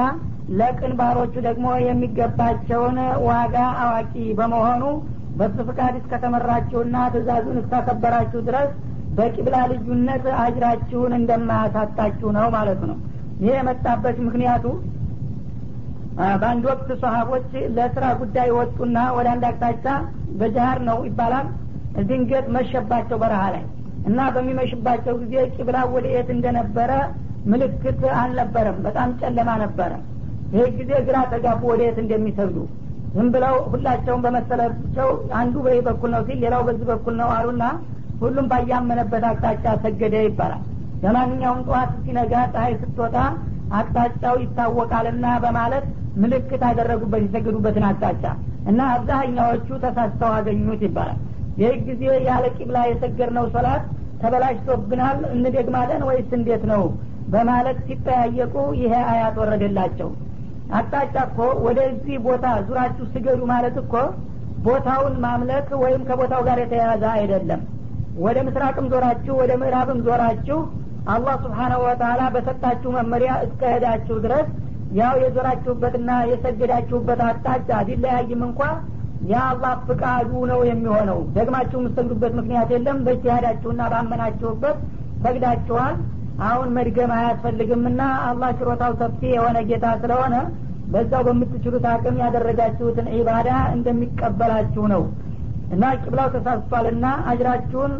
ለቅን 0.51 0.93
ባሮቹ 0.99 1.33
ደግሞ 1.47 1.67
የሚገባቸውን 1.85 2.97
ዋጋ 3.27 3.55
አዋቂ 3.83 4.13
በመሆኑ 4.39 4.83
በሱ 5.39 5.57
ፍቃድ 5.69 5.95
እስከተመራችሁና 5.99 6.97
ትእዛዙን 7.13 7.57
እስካከበራችሁ 7.61 8.41
ድረስ 8.49 8.69
በቂብላ 9.17 9.55
ልዩነት 9.71 10.25
አጅራችሁን 10.43 11.13
እንደማያሳጣችሁ 11.19 12.29
ነው 12.37 12.47
ማለት 12.55 12.81
ነው። 12.89 12.97
ይህ 13.39 13.53
የመጣበት 13.57 14.17
ምክንያቱ 14.27 14.65
በአንድ 16.17 16.63
ወቅት 16.69 16.89
ሰሀቦች 17.01 17.47
ለስራ 17.77 18.05
ጉዳይ 18.19 18.49
ወጡና 18.57 18.97
ወደ 19.17 19.27
አንድ 19.33 19.43
አቅጣጫ 19.49 19.85
በጃሃር 20.39 20.79
ነው 20.89 20.97
ይባላል 21.07 21.47
ድንገት 22.09 22.45
መሸባቸው 22.55 23.17
በረሃ 23.23 23.43
ላይ 23.55 23.63
እና 24.05 24.19
በሚመሽባቸው 24.33 25.13
ጊዜ 25.21 25.35
ቂብላ 25.55 25.77
ወደ 25.93 26.05
የት 26.13 26.29
እንደነበረ 26.35 26.91
ምልክት 27.51 28.01
አልነበረም። 28.19 28.77
በጣም 28.85 29.09
ጨለማ 29.21 29.49
ነበረ። 29.63 29.91
ይህ 30.53 30.67
ጊዜ 30.79 30.91
ግራ 31.07 31.17
ተጋቡ 31.31 31.61
ወደ 31.71 31.81
የት 31.87 31.97
እንደሚሰግዱ። 32.03 32.57
ዝም 33.15 33.27
ብለው 33.33 33.55
ሁላቸውም 33.71 34.23
በመሰላቸው 34.25 35.09
አንዱ 35.39 35.55
በዚህ 35.65 35.83
በኩል 35.87 36.09
ነው 36.15 36.23
ሲል 36.27 36.39
ሌላው 36.45 36.63
በዚህ 36.67 36.87
በኩል 36.91 37.15
ነው 37.21 37.29
አሉና 37.35 37.63
ሁሉም 38.21 38.47
ባያመነበት 38.51 39.23
አቅጣጫ 39.29 39.65
ሰገደ 39.83 40.15
ይባላል። 40.27 40.63
ለማንኛውም 41.03 41.61
ጠዋት 41.67 41.91
ሲነጋ 42.03 42.33
ፀሐይ 42.53 42.73
ስትወጣ 42.81 43.15
አቅጣጫው 43.79 44.35
ይታወቃልና 44.43 45.25
በማለት 45.45 45.85
ምልክት 46.21 46.61
አደረጉበት 46.67 47.21
የሰገዱበትን 47.25 47.85
አቅጣጫ 47.89 48.23
እና 48.69 48.81
አብዛኛዎቹ 48.93 49.67
ተሳስተው 49.83 50.31
አገኙት 50.37 50.83
ይባላል። 50.87 51.19
ይህ 51.61 51.75
ጊዜ 51.87 52.03
ያለ 52.27 52.45
ቂብላ 52.57 52.77
የሰገድነው 52.87 53.45
ሶላት 53.53 53.83
ተበላሽቶብናል 54.21 55.19
እንደግማለን 55.35 56.01
ወይስ 56.09 56.29
እንዴት 56.37 56.63
ነው 56.71 56.83
በማለት 57.33 57.77
ሲጠያየቁ 57.87 58.53
ይሄ 58.81 58.93
አያት 59.11 59.35
ወረደላቸው። 59.41 60.09
አቅጣጫ 60.77 61.15
እኮ 61.27 61.37
ወደዚህ 61.65 62.15
ቦታ 62.25 62.45
ዙራችሁ 62.67 63.05
ስገዱ 63.13 63.41
ማለት 63.51 63.75
እኮ 63.83 63.93
ቦታውን 64.65 65.15
ማምለክ 65.25 65.67
ወይም 65.83 66.01
ከቦታው 66.07 66.41
ጋር 66.47 66.59
የተያያዘ 66.61 67.03
አይደለም። 67.17 67.61
ወደ 68.17 68.37
ምስራቅም 68.47 68.85
ዞራችሁ 68.91 69.33
ወደ 69.41 69.51
ምዕራብም 69.61 69.99
ዞራችሁ 70.07 70.59
አላህ 71.13 71.35
ስብሓናሁ 71.43 71.79
ወተላ 71.87 72.21
በሰጣችሁ 72.35 72.89
መመሪያ 72.97 73.31
እስከሄዳችሁ 73.45 74.15
ድረስ 74.23 74.47
ያው 74.93 75.15
የዞራችሁበትና 75.21 76.11
የሰገዳችሁበት 76.29 77.21
አቅጣጫ 77.27 77.69
ቢለያይም 77.87 78.41
እንኳ 78.47 78.61
የአላህ 79.29 79.73
ፍቃዱ 79.87 80.31
ነው 80.51 80.59
የሚሆነው። 80.69 81.19
ደግማችሁ 81.35 81.77
የምሰግዱበት 81.79 82.33
ምክንያት 82.39 82.69
የለም። 82.73 82.97
በጅሃዳችሁና 83.05 83.81
ባመናችሁበት 83.93 84.77
ሰግዳችኋል። 85.23 85.95
አሁን 86.45 86.69
መድገም 86.77 87.11
አያስፈልግምና 87.17 88.01
አላህ 88.27 88.49
ችሮታው 88.59 88.93
ሰፊ 89.01 89.19
የሆነ 89.33 89.57
ጌታ 89.69 89.85
ስለሆነ 90.01 90.35
በዛው 90.87 91.21
በምትችሉት 91.27 91.85
አቅም 91.93 92.17
ያደረጋችሁትን 92.23 93.07
ዒባዳ 93.15 93.49
እንደሚቀበላችሁ 93.75 94.83
ነው። 94.93 95.03
እና 95.71 95.83
ቂብላው 96.01 96.27
ተሳስቷልና 96.35 97.05
አጅራችሁን 97.29 97.93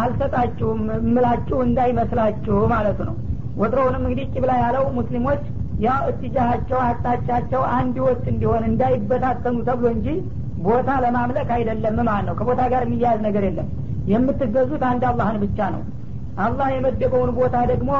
አልሰጣችሁም። 0.00 0.80
እምላችሁ 0.98 1.58
እንዳይመስላችሁ 1.66 2.58
ማለት 2.72 3.00
ነው። 3.08 3.14
ወትሮውንም 3.56 4.04
እንግዲህ 4.04 4.26
ቂብላ 4.34 4.52
ያለው 4.62 4.84
ሙስሊሞች 4.98 5.42
ያው 5.84 6.02
እትጃሃቸው 6.10 6.78
አቅጣጫቸው 6.86 7.62
አንድ 7.76 7.96
ወጥ 8.06 8.24
እንዲሆን 8.32 8.64
እንዳይበታተኑ 8.70 9.56
ተብሎ 9.68 9.86
እንጂ 9.94 10.08
ቦታ 10.64 10.90
ለማምለክ 11.04 11.50
አይደለም። 11.56 11.96
ማለት 12.08 12.26
ነው። 12.28 12.34
ከቦታ 12.40 12.60
ጋር 12.72 12.82
የሚያያዝ 12.86 13.20
ነገር 13.26 13.44
የለም። 13.48 13.68
የምትገዙት 14.10 14.82
አንድ 14.90 15.02
አላህን 15.10 15.38
ብቻ 15.44 15.68
ነው። 15.74 15.82
አላህ 16.38 16.68
የመደበውን 16.72 17.30
ቦታ 17.38 17.56
ደግሞ 17.70 17.90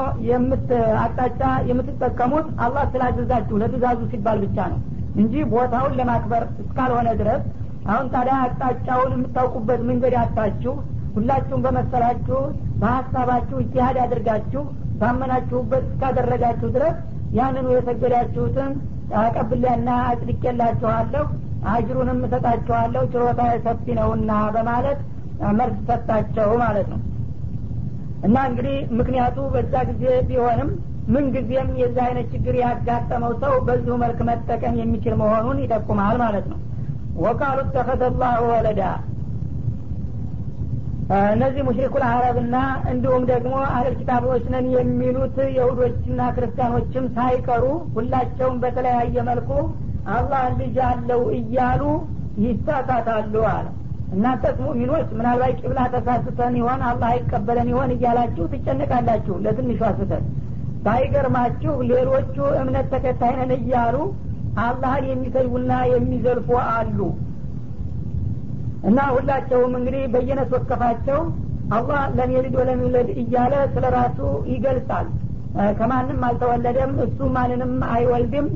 አቅጣጫ 1.04 1.40
የምትጠቀሙት 1.70 2.46
አላህ 2.64 2.84
ስላዘዛችሁ 2.92 3.56
ለትእዛዙ 3.62 4.00
ሲባል 4.12 4.38
ብቻ 4.44 4.58
ነው 4.72 4.78
እንጂ 5.16 5.34
ቦታውን 5.52 5.96
ለማክበር 5.98 6.42
እስካልሆነ 6.62 7.08
ድረስ 7.20 7.42
አሁን 7.90 8.06
ታዲያ 8.14 8.34
አቅጣጫውን 8.44 9.12
የምታውቁበት 9.14 9.80
መንገድ 9.88 10.14
ያታችሁ 10.18 10.74
ሁላችሁም 11.14 11.62
በመሰላችሁ 11.64 12.40
በሀሳባችሁ 12.80 13.56
እጅሃድ 13.62 13.96
አድርጋችሁ 14.04 14.62
ባመናችሁበት 15.00 15.84
እስካደረጋችሁ 15.88 16.68
ድረስ 16.76 16.96
ያንኑ 17.38 17.66
የሰገዳችሁትን 17.74 18.70
አቀብሌና 19.20 19.88
አጽድቄላችኋለሁ 20.10 21.24
አጅሩንም 21.70 22.20
እሰጣችኋለሁ 22.26 23.02
ችሮታ 23.12 23.40
ሰፊ 23.64 23.86
ነውና 23.98 24.32
በማለት 24.54 25.00
መልስ 25.58 25.78
ሰጣቸው 25.88 26.50
ማለት 26.62 26.88
ነው። 26.92 27.00
እና 28.26 28.36
እንግዲህ 28.48 28.76
ምክንያቱ 28.98 29.38
በዛ 29.54 29.74
ጊዜ 29.90 30.04
ቢሆንም 30.28 30.70
ምንጊዜም 31.14 31.68
የዛ 31.80 31.98
አይነት 32.06 32.26
ችግር 32.34 32.54
ያጋጠመው 32.62 33.32
ሰው 33.42 33.54
በዚሁ 33.68 33.94
መልክ 34.02 34.18
መጠቀም 34.30 34.74
የሚችል 34.80 35.14
መሆኑን 35.22 35.60
ይጠቁማል 35.64 36.16
ማለት 36.24 36.46
ነው። 36.52 36.58
ወቃሉ 37.24 37.60
ተኸዘ 37.74 38.02
ላሁ 38.20 38.42
ወለዳ 38.52 38.82
እነዚህ 41.30 41.62
ሙሽሪኩል 41.66 42.02
አረብና 42.08 42.56
እንዲሁም 42.90 43.22
ደግሞ 43.30 43.54
አህል 43.68 43.94
ኪታቦች 44.00 44.44
ነን 44.52 44.66
የሚሉት 44.74 45.36
የሁዶችና 45.56 46.20
ክርስቲያኖችም 46.36 47.06
ሳይቀሩ 47.16 47.64
ሁላቸውም 47.96 48.60
በተለያየ 48.62 49.24
መልኩ 49.30 49.50
አላህ 50.16 50.42
ልጅ 50.60 50.76
አለው 50.88 51.22
እያሉ 51.38 51.82
ይሳሳታሉ 52.44 53.34
አለ። 53.52 53.66
እናንተስ 54.14 54.56
ሙሚኖች 54.66 55.08
ምናልባት 55.18 55.58
ቂብላ 55.60 55.80
ተሳስተን 55.94 56.54
ይሆን 56.60 56.80
አላህ 56.90 57.08
አይቀበለን 57.10 57.68
ይሆን 57.72 57.90
እያላችሁ 57.96 58.44
ትጨነቃላችሁ 58.54 59.34
ለትንሿ 59.44 59.80
ስተት 59.98 60.24
ባይገርማችሁ 60.84 61.74
ሌሎቹ 61.90 62.36
እምነት 62.60 62.86
ተከታይ 62.94 63.34
እያሉ 63.58 63.96
አላህን 64.60 65.04
የሚሰልቡና 65.10 65.72
የሚዘልፉ 65.92 66.48
አሉ 66.70 66.98
እና 68.88 68.98
ሁላቸውም 69.14 69.72
እንግዲህ 69.78 70.02
በየነት 70.12 70.50
ወከፋቸው 70.56 71.20
አላህ 71.76 72.02
ለም 72.18 72.30
የልድ 72.34 72.54
ወለም 72.60 72.80
እያለ 73.22 73.54
ስለ 73.74 73.86
ራሱ 73.96 74.18
ይገልጻል 74.52 75.08
ከማንም 75.78 76.20
አልተወለደም 76.28 76.92
እሱ 77.04 77.18
ማንንም 77.36 77.72
አይወልድም። 77.92 78.46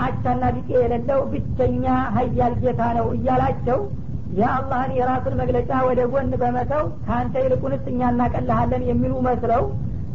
አቻና 0.00 0.44
ቢጤ 0.54 0.70
የሌለው 0.82 1.20
ብቸኛ 1.32 1.84
ሀያል 2.14 2.54
ጌታ 2.62 2.82
ነው 2.98 3.06
እያላቸው 3.16 3.78
የአላህን 4.38 4.92
የራሱን 4.96 5.34
መግለጫ 5.40 5.70
ወደ 5.88 6.00
ጎን 6.12 6.32
በመተው 6.40 6.84
ከአንተ 7.06 7.34
ይልቁንስ 7.44 7.84
እኛ 7.92 8.00
እናቀልሃለን 8.12 8.82
የሚሉ 8.90 9.14
መስለው 9.28 9.64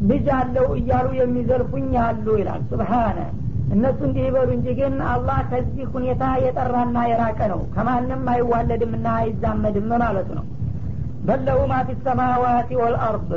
ልጅ 0.10 0.27
አለው 0.38 0.67
እያሉ 0.79 1.08
የሚዘልፉኝ 1.19 1.91
አሉ 2.05 2.27
ይላል። 2.41 2.62
ስብሓነ 2.71 3.19
እነሱ 3.73 3.99
እንዲህ 4.08 4.23
ይበሉ 4.28 4.49
እንጂ 4.56 4.67
ግን 4.80 4.95
አላህ 5.12 5.38
ከዚህ 5.51 5.86
ሁኔታ 5.93 6.23
የጠራና 6.43 6.97
የራቀ 7.12 7.39
ነው። 7.54 7.62
ከማንም 7.75 8.23
አይዋለድምና 8.34 9.08
አይዛመድም 9.21 9.89
ማለት 10.04 10.30
ነው። 10.38 10.45
በለሁ 11.28 11.60
ማ 11.67 11.75
ሰማዋት 12.08 12.69
ወልአርድ 12.82 13.32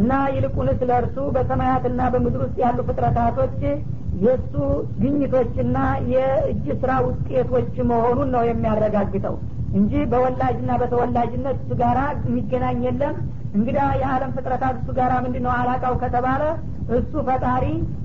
እና 0.00 0.10
ይልቁንስ 0.34 0.80
ለእርሱ 0.88 1.16
በሰማያትና 1.36 2.00
በምድር 2.12 2.42
ውስጥ 2.44 2.58
ያሉ 2.64 2.78
ፍጥረታቶች 2.88 3.56
የእሱ 4.24 4.54
ግኝቶችና 5.00 5.76
የእጅ 6.12 6.66
ስራ 6.80 6.92
ውጤቶች 7.06 7.74
መሆኑን 7.90 8.28
ነው 8.34 8.42
የሚያረጋግጠው 8.48 9.36
እንጂ 9.78 9.92
በወላጅና 10.12 10.70
በተወላጅነት 10.80 11.58
እሱ 11.60 11.72
ጋራ 11.82 11.98
የሚገናኝ 12.20 12.80
የለም። 12.86 13.16
እንግዳ 13.54 13.78
የዓለም 14.00 14.32
ፍጥረታት 14.36 14.74
እሱ 14.80 14.90
ጋር 14.98 15.12
ምንድን 15.24 15.44
ነው 15.46 15.52
አላቃው 15.56 15.94
ከተባለ 16.02 16.42
እሱ 16.96 17.12
ፈጣሪ 17.26 17.64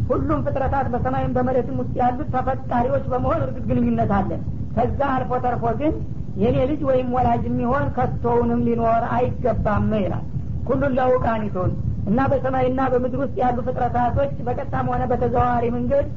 ሁሉም 0.09 0.39
ፍጥረታት 0.45 0.87
በሰማይም 0.93 1.31
በመሬትም 1.35 1.77
ውስጥ 1.81 1.93
ያሉት 2.01 2.27
ተፈጣሪዎች 2.35 3.05
በመሆን 3.11 3.39
እርግጥ 3.45 3.63
ግንኙነት 3.69 4.11
አለን። 4.17 4.41
ከዛ 4.75 4.99
አልፎ 5.13 5.31
ተርፎ 5.45 5.65
ግን 5.79 5.93
የኔ 6.37 6.57
ልጅ 6.69 6.81
ወይም 6.89 7.09
ወላጅ 7.15 7.43
የሚሆን 7.49 7.85
ከቶውንም 7.95 8.61
ሊኖር 8.67 9.03
አይገባም 9.15 9.91
ይላል። 9.97 10.25
ኩሉን 10.67 10.93
ለውቃኒቱን 10.97 11.71
እና 12.09 12.19
በሰማይና 12.31 12.81
በምድር 12.93 13.19
ውስጥ 13.23 13.35
ያሉ 13.41 13.57
ፍጥረታቶች 13.67 14.33
በቀጥታም 14.47 14.89
ሆነ 14.91 15.03
በተዘዋዋሪ 15.11 15.65
መንገድ 15.75 16.07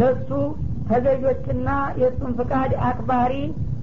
ለሱ 0.00 0.30
ተገዦችና 0.90 1.68
የእሱን 2.00 2.32
ፍቃድ 2.38 2.72
አክባሪ 2.88 3.32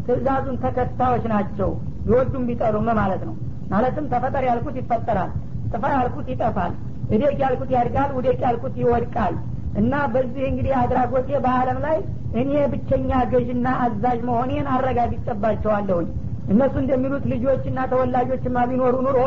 ትእዛዙን 0.07 0.57
ተከታዮች 0.63 1.25
ናቸው። 1.33 1.69
ቢወዱም 2.05 2.43
ቢጠሉም 2.49 2.87
ማለት 2.99 3.21
ነው። 3.27 3.35
ማለትም 3.69 4.05
ተፈጠር 4.13 4.43
ያልኩት 4.49 4.75
ይፈጠራል 4.81 5.31
ጥፋ 5.71 5.83
ያልኩት 5.95 6.27
ይጠፋል 6.33 6.73
እዴቅ 7.09 7.35
ያልኩት 7.43 7.71
ያድጋል 7.75 8.11
ውዴቅ 8.17 8.39
ያልኩት 8.45 8.75
ይወድቃል? 8.81 9.33
እና 9.81 9.93
በዚህ 10.13 10.43
እንግዲህ 10.49 10.73
አድራጎቴ 10.81 11.29
በአለም 11.45 11.79
ላይ 11.85 11.97
እኔ 12.41 12.51
ብቸኛ 12.71 13.11
ገዥና 13.31 13.67
አዛዥ 13.85 14.19
መሆኔን 14.29 14.67
አረጋግጬባቸዋለሁኝ። 14.75 16.07
እነሱ 16.53 16.73
እንደሚሉት 16.81 17.23
ልጆችና 17.31 17.79
ተወላጆችማ 17.91 18.65
ቢኖሩ 18.69 18.95
ኑሮ 19.07 19.19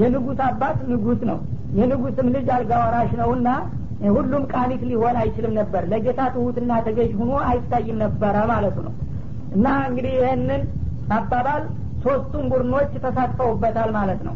የንጉስ 0.00 0.40
አባት 0.48 0.78
ንጉስ 0.90 1.20
ነው። 1.30 1.38
የንጉስም 1.78 2.28
ልጅ 2.34 2.46
አልጋ 2.56 2.72
ወራሽ 2.82 3.10
ነውና 3.20 3.48
ሁሉም 4.10 4.42
ቃኒት 4.52 4.82
ሊሆን 4.90 5.16
አይችልም 5.22 5.54
ነበር። 5.60 5.82
ለጌታ 5.92 6.20
ትሁትና 6.34 6.72
ተገዥ 6.86 7.10
ሁኖ 7.20 7.32
አይታይም 7.48 7.96
ነበረ 8.04 8.36
ማለቱ 8.50 8.76
ነው። 8.86 8.94
እና 9.54 9.66
እንግዲህ 9.88 10.12
ይህንን 10.18 10.62
አባባል 11.16 11.62
ሶስቱም 12.04 12.44
ቡድኖች 12.52 12.90
ተሳትፈውበታል 13.04 13.90
ማለት 13.96 14.20
ነው 14.28 14.34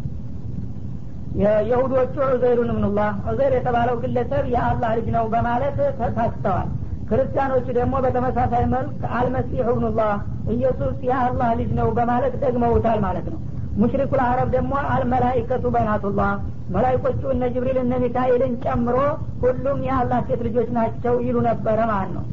የይሁዶቹ 1.35 2.15
ዑዘይሩን 2.27 2.71
ምንላህ 2.77 3.11
ዑዘይር 3.27 3.53
የተባለው 3.57 3.97
ግለሰብ 4.03 4.45
የአላህ 4.55 4.91
ልጅ 4.99 5.07
ነው 5.15 5.25
በማለት 5.35 5.79
ተሳስተዋል። 6.01 6.69
ክርስቲያኖቹ 7.09 7.67
ደግሞ 7.79 7.95
በተመሳሳይ 8.05 8.65
መልክ 8.75 9.01
አልመሲሑ 9.17 9.69
ብኑላህ 9.79 10.13
ኢየሱስ 10.55 10.97
የአላህ 11.09 11.49
ልጅ 11.61 11.71
ነው 11.81 11.89
በማለት 11.99 12.35
ደግመውታል 12.45 13.01
ማለት 13.07 13.27
ነው። 13.33 13.41
ሙሽሪኩ 13.77 14.13
ልአረብ 14.21 14.49
ደግሞ 14.55 14.73
አልመላይከቱ 14.95 15.65
በናቱላህ 15.75 16.33
መላይኮቹ 16.71 17.23
እነ 17.35 17.45
ጅብሪል 17.55 17.79
እነ 17.83 17.95
ሚካኤልን 18.03 18.55
ጨምሮ 18.65 18.97
ሁሉም 19.43 19.79
የአላህ 19.89 20.21
ሴት 20.29 20.41
ልጆች 20.47 20.69
ናቸው 20.77 21.15
ይሉ 21.27 21.37
ነበረ 21.49 21.79
ማለት 21.93 22.13
ነው። 22.17 22.25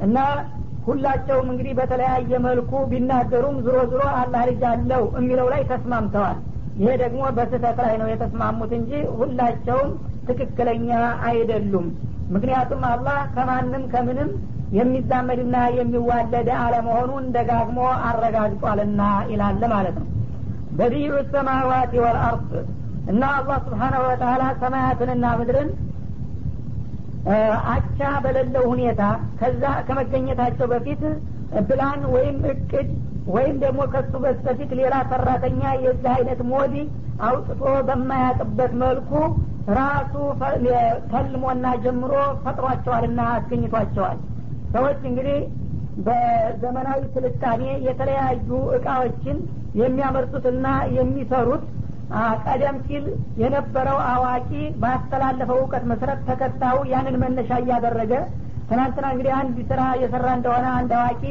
እና 0.00 0.16
ሁላቸውም 0.86 1.48
እንግዲህ 1.52 1.72
በተለያየ 1.78 2.38
መልኩ 2.44 2.72
ቢናገሩም 2.90 3.56
ዝሮ 3.64 3.78
ዝሮ 3.92 4.02
አላህ 4.18 4.42
ልጅ 4.50 4.62
አለው 4.72 5.02
የሚለው 5.16 5.48
ላይ 5.54 5.62
ተስማምተዋል 5.70 6.36
ይሄ 6.76 6.90
ደግሞ 7.02 7.22
በስህተት 7.36 7.78
ላይ 7.82 7.94
ነው 8.00 8.08
የተስማሙት 8.10 8.72
እንጂ 8.78 8.90
ሁላቸውም 9.18 9.90
ትክክለኛ 10.28 10.90
አይደሉም። 11.28 11.86
ምክንያቱም 12.34 12.82
አላህ 12.90 13.18
ከማንም 13.34 13.84
ከምንም 13.92 14.30
የሚዛመድና 14.76 15.56
የሚዋለድ 15.76 16.48
አለመሆኑን 16.62 17.26
ደጋግሞ 17.36 17.78
አረጋግጧልና 18.08 19.02
ይላል 19.32 19.62
ማለት 19.74 19.96
ነው። 20.02 20.08
በዲዩ 20.78 21.10
ሰማዋት 21.34 21.92
ወልአርድ 22.04 22.50
እና 23.12 23.22
አላህ 23.36 23.58
ስብሓናሁ 23.66 24.00
ወተላ 24.08 24.42
ሰማያትንና 24.62 25.26
ምድርን 25.40 25.70
አቻ 27.72 28.00
በሌለው 28.24 28.64
ሁኔታ 28.72 29.02
ከዛ 29.40 29.62
ከመገኘታቸው 29.86 30.66
በፊት 30.72 31.02
ፕላን 31.68 32.00
ወይም 32.14 32.38
እቅድ 32.52 32.88
ወይም 33.34 33.56
ደግሞ 33.62 33.80
ከሱ 33.92 34.12
በስተፊት 34.24 34.70
ሌላ 34.80 34.94
ሰራተኛ 35.10 35.60
የዚህ 35.84 36.10
አይነት 36.16 36.40
ሞዲ 36.50 36.74
አውጥቶ 37.26 37.62
በማያቅበት 37.88 38.72
መልኩ 38.82 39.12
ራሱ 39.78 40.14
ተልሞና 41.12 41.66
ጀምሮ 41.84 42.12
ፈጥሯቸዋልና 42.44 43.20
አስገኝቷቸዋል። 43.32 44.18
ሰዎች 44.74 45.00
እንግዲህ 45.10 45.38
በዘመናዊ 46.06 47.00
ስልጣኔ 47.14 47.62
የተለያዩ 47.86 48.48
እቃዎችን 48.78 49.36
የሚያመርቱትና 49.80 50.66
የሚሰሩት 50.96 51.64
ቀደም 52.44 52.76
ሲል 52.86 53.04
የነበረው 53.42 53.98
አዋቂ 54.10 54.50
ባስተላለፈው 54.82 55.58
እውቀት 55.62 55.84
መሰረት 55.92 56.20
ተከታዩ 56.28 56.76
ያንን 56.92 57.16
መነሻ 57.22 57.50
እያደረገ 57.62 58.12
ትናንትና 58.70 59.06
እንግዲህ 59.14 59.32
አንድ 59.40 59.56
ስራ 59.70 59.82
የሰራ 60.02 60.28
እንደሆነ 60.38 60.66
አንድ 60.78 60.92
አዋቂ 61.00 61.22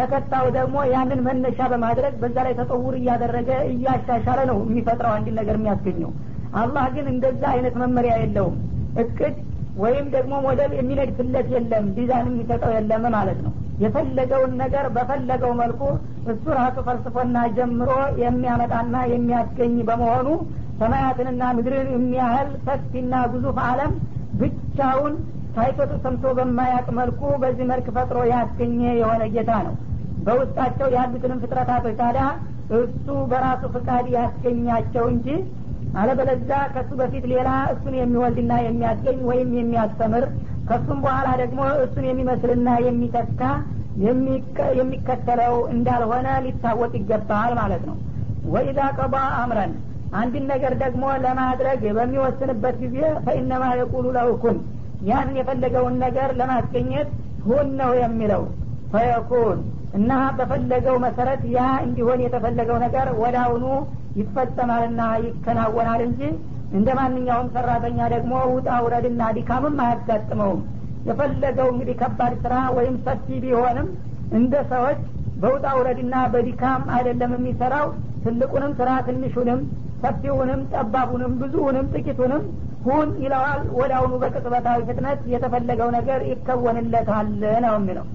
ተከታዩ 0.00 0.46
ደግሞ 0.56 0.76
ያንን 0.92 1.20
መነሻ 1.26 1.60
በማድረግ 1.72 2.12
በዛ 2.20 2.36
ላይ 2.46 2.54
تطوير 2.58 2.94
እያደረገ 2.98 3.50
እያሻሻለ 3.72 4.40
ነው 4.50 4.58
የሚፈጥረው 4.64 5.12
አንድ 5.16 5.28
ነገር 5.38 5.56
የሚያስገኘው። 5.58 6.10
አላህ 6.60 6.84
ግን 6.94 7.06
እንደዛ 7.12 7.42
አይነት 7.54 7.74
መመሪያ 7.82 8.12
የለውም። 8.22 8.56
እቅድ 9.02 9.34
ወይም 9.76 10.06
ደግሞ 10.14 10.32
ሞዴል 10.46 10.72
የሚነድፍለት 10.76 11.48
የለም 11.54 11.84
ዲዛይን 11.96 12.30
የሚሰጠው 12.30 12.72
የለም 12.76 13.04
ማለት 13.16 13.38
ነው። 13.44 13.52
የፈለገውን 13.84 14.52
ነገር 14.62 14.86
በፈለገው 14.96 15.52
መልኩ 15.60 15.82
እሱ 16.32 16.44
ራሱ 16.58 16.76
ፈልስፎና 16.88 17.36
ጀምሮ 17.56 17.90
የሚያመጣና 18.22 18.96
የሚያስገኝ 19.12 19.76
በመሆኑ 19.88 20.28
ሰማያትንና 20.80 21.42
ምድርን 21.56 21.88
የሚያህል 21.94 22.50
ሰፊና 22.66 23.14
ግዙፍ 23.32 23.58
አለም 23.68 23.92
ብቻውን 24.40 25.14
ታይቶ 25.56 25.78
ተሰምቶ 25.92 26.24
በማያቅ 26.38 26.86
መልኩ 26.98 27.20
በዚህ 27.42 27.64
መልክ 27.70 27.86
ፈጥሮ 27.96 28.18
ያስገኘ 28.32 28.80
የሆነ 29.00 29.22
ጌታ 29.34 29.52
ነው 29.66 29.74
በውስጣቸው 30.26 30.88
ያሉትንም 30.96 31.40
ፍጥረታቶች 31.42 31.94
ታዲያ 32.00 32.24
እሱ 32.78 33.06
በራሱ 33.30 33.62
ፍቃድ 33.74 34.06
ያስገኛቸው 34.16 35.04
እንጂ 35.12 35.28
አለበለዛ 36.00 36.50
ከሱ 36.74 36.90
በፊት 37.00 37.24
ሌላ 37.32 37.48
እሱን 37.72 37.94
የሚወልድና 37.98 38.52
የሚያስገኝ 38.64 39.18
ወይም 39.30 39.50
የሚያስተምር 39.58 40.24
ከሱም 40.68 40.98
በኋላ 41.04 41.28
ደግሞ 41.40 41.60
እሱን 41.84 42.04
የሚመስልና 42.08 42.68
የሚተካ 42.86 43.40
የሚከተለው 44.76 45.54
እንዳልሆነ 45.72 46.28
ሊታወቅ 46.44 46.92
ይገባል 46.98 47.52
ማለት 47.60 47.82
ነው። 47.88 47.96
ወኢዛ 48.52 48.80
ቀባ 48.98 49.16
አምረን 49.40 49.72
አንድን 50.20 50.44
ነገር 50.52 50.72
ደግሞ 50.82 51.04
ለማድረግ 51.24 51.82
በሚወስንበት 51.96 52.76
ጊዜ 52.84 52.96
ፈኢነማ 53.26 53.64
የቁሉ 53.80 54.06
ለውኩን 54.16 54.56
ያን 55.10 55.28
የፈለገውን 55.38 55.94
ነገር 56.04 56.30
ለማስገኘት 56.40 57.10
ሁን 57.46 57.68
ነው 57.80 57.92
የሚለው። 58.00 58.42
ፈየኩን 58.92 59.58
እና 59.90 60.10
በፈለገው 60.38 60.96
መሰረት 61.04 61.42
ያ 61.54 61.62
እንዲሆን 61.86 62.20
የተፈለገው 62.24 62.76
ነገር 62.84 63.08
ወዳውኑ 63.22 63.64
ይፈጸማልና 64.20 65.00
ይከናወናል 65.24 66.00
እንጂ 66.06 66.20
እንደ 66.72 66.88
ማንኛውም 66.98 67.48
ሰራተኛ 67.54 67.98
ደግሞ 68.12 68.32
ውጣ 68.52 68.68
ውረድና 68.84 69.22
ድካምም 69.36 69.78
አያጋጥመውም። 69.84 70.60
የፈለገው 71.08 71.68
እንግዲህ 71.72 71.96
ከባድ 72.00 72.34
ስራ 72.44 72.54
ወይም 72.76 72.96
ሰፊ 73.06 73.26
ቢሆንም 73.44 73.88
እንደ 74.38 74.54
ሰዎች 74.72 75.00
በውጣ 75.42 75.66
ውረድና 75.78 76.14
በድካም 76.32 76.82
አይደለም 76.96 77.32
የሚሰራው። 77.36 77.86
ትልቁንም 78.24 78.72
ስራ 78.80 78.90
ትንሹንም 79.06 79.60
ሰፊውንም 80.02 80.60
ጠባቡንም 80.72 81.32
ብዙውንም 81.40 81.86
ጥቂቱንም 81.94 82.42
ሁን 82.84 83.08
ይለዋል። 83.22 83.62
ወዳውኑ 83.78 84.12
በቅጽበታዊ 84.22 84.78
ፍጥነት 84.88 85.20
የተፈለገው 85.32 85.88
ነገር 85.96 86.20
ይከወንለታል 86.30 87.28
ነው 87.64 87.74
የሚለው 87.78 88.06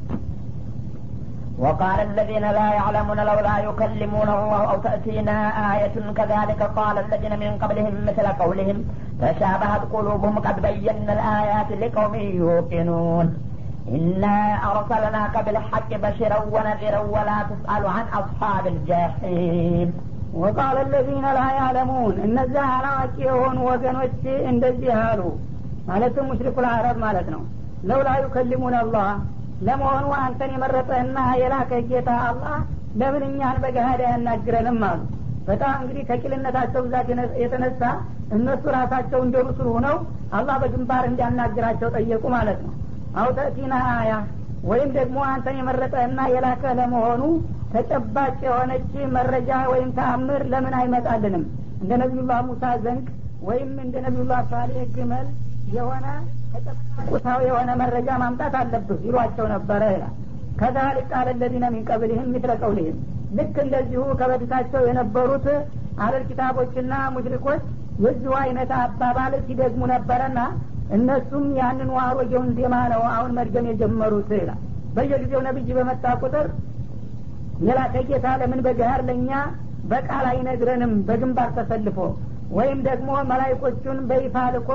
وقال 1.58 1.98
الذين 2.00 2.44
لا 2.58 2.68
يعلمون 2.74 3.18
لولا 3.20 3.56
يكلمون 3.58 4.28
الله 4.28 4.62
أو 4.70 4.76
تأتينا 4.78 5.36
آية 5.72 5.96
كذلك 6.18 6.60
قال 6.78 6.96
الذين 6.98 7.32
من 7.38 7.52
قبلهم 7.62 7.94
مثل 8.08 8.26
قولهم 8.42 8.76
تشابهت 9.20 9.82
قلوبهم 9.92 10.36
قد 10.38 10.56
بينا 10.62 11.12
الآيات 11.12 11.70
لقوم 11.82 12.14
يوقنون 12.40 13.26
إنا 13.88 14.36
أرسلناك 14.70 15.34
بالحق 15.44 15.90
بشرا 16.04 16.38
ونذيرا 16.54 17.00
ولا 17.14 17.38
تسأل 17.50 17.82
عن 17.86 18.04
أصحاب 18.20 18.64
الجحيم 18.66 19.88
وقال 20.34 20.76
الذين 20.86 21.26
لا 21.38 21.48
يعلمون 21.58 22.14
እነዚያ 22.26 22.62
አላዋቂ 22.76 23.16
የሆኑ 23.28 23.56
ወገኖች 23.70 24.20
እንደዚህ 24.52 24.90
አሉ 25.06 25.20
ማለትም 25.88 26.26
ሙሽሪኩ 26.30 26.56
ልአረብ 26.64 26.96
ማለት 27.06 27.26
ነው 27.34 27.42
ለውላ 27.88 28.08
ዩከሊሙን 28.24 28.74
አላህ 28.82 29.08
ለመሆኑ 29.61 30.07
አንተን 30.21 30.53
የመረጠህና 30.53 31.19
የላከ 31.41 31.79
ጌታ 31.89 32.09
አላህ 32.27 32.55
ለምን 32.95 33.23
እኛን 33.29 33.57
በገሃድ 33.63 34.01
አያናግረንም 34.05 34.81
አሉ። 34.89 35.01
በጣም 35.47 35.75
እንግዲህ 35.81 36.03
ከቂልነታቸው 36.09 36.81
ብዛት 36.85 37.07
የተነሳ 37.43 37.81
እነሱ 38.35 38.63
ራሳቸው 38.75 39.19
እንደ 39.25 39.35
ሩሱል 39.47 39.67
ሆነው 39.73 39.97
አላህ 40.31 40.55
በግንባር 40.61 41.03
እንዲያናግራቸው 41.09 41.89
ጠየቁ 41.97 42.23
ማለት 42.35 42.59
ነው። 42.65 42.73
አውተቲና 43.15 43.73
አያ 43.95 44.13
ወይም 44.63 44.89
ደግሞ 44.97 45.17
አንተን 45.31 45.57
የመረጠህና 45.59 46.19
የላከ 46.33 46.73
ለመሆኑ 46.79 47.21
ተጨባጭ 47.73 48.37
የሆነች 48.47 48.87
መረጃ 49.15 49.51
ወይም 49.71 49.89
ተአምር 49.97 50.41
ለምን 50.51 50.73
አይመጣልንም? 50.79 51.43
እንደ 51.81 51.91
ነቢዩላህ 52.01 52.39
ሙሳ 52.47 52.63
ዘንግ 52.83 53.05
ወይም 53.41 53.71
እንደ 53.83 53.95
ነቢዩላህ 54.05 54.41
ሳሌህ 54.51 54.85
ግመል 54.95 55.27
የሆነ 55.75 56.05
ቁሳዊ 57.09 57.41
የሆነ 57.47 57.69
መረጃ 57.81 58.09
ማምጣት 58.21 58.53
አለብህ 58.59 58.99
ይሏቸው 59.07 59.45
ነበረ። 59.53 59.81
ይላል 59.95 60.13
ከዛሊክ 60.59 61.07
ቃለ 61.11 61.29
ለዚነ 61.39 61.65
ሚን 61.73 61.83
ቀብልህም 61.89 62.29
ልክ 63.37 63.55
እንደዚሁ 63.63 64.01
ከበፊታቸው 64.19 64.81
የነበሩት 64.87 65.45
አለል 66.03 66.23
ኪታቦችና 66.29 66.93
ሙሽሪኮች 67.15 67.61
የዚሁ 68.03 68.31
አይነት 68.41 68.71
አባባል 68.77 69.33
ሲደግሙ 69.45 69.83
ነበረና 69.91 70.39
እነሱም 70.95 71.45
ያንን 71.59 71.91
አሮጌውን 72.01 72.49
ዜማ 72.57 72.75
ነው 72.93 73.03
አሁን 73.11 73.31
መድገም 73.37 73.67
የጀመሩት 73.69 74.29
ይላል። 74.37 74.59
በየጊዜው 74.95 75.41
ነብይ 75.47 75.69
በመጣ 75.77 76.05
ቁጥር 76.21 76.47
የላከ 77.65 77.95
ጌታ 78.09 78.27
ለምን 78.41 78.61
በገሃር 78.65 79.01
ለእኛ 79.07 79.31
በቃል 79.91 80.25
አይነግረንም? 80.31 80.93
በግንባር 81.07 81.49
ተሰልፎ 81.57 81.97
ወይም 82.51 82.79
ደግሞ 82.87 83.09
መላይኮቹን 83.29 83.99
በይፋ 84.09 84.35
ልኮ 84.55 84.69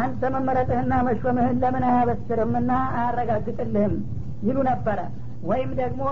አንተ 0.00 0.30
መመረጥህና 0.34 0.92
መሾምህን 1.06 1.56
ለምን 1.62 1.84
አያበስርምና 1.88 2.70
አያረጋግጥልህም 2.94 3.94
ይሉ 4.46 4.58
ነበረ። 4.68 4.98
ወይም 5.50 5.70
ደግሞ 5.80 6.02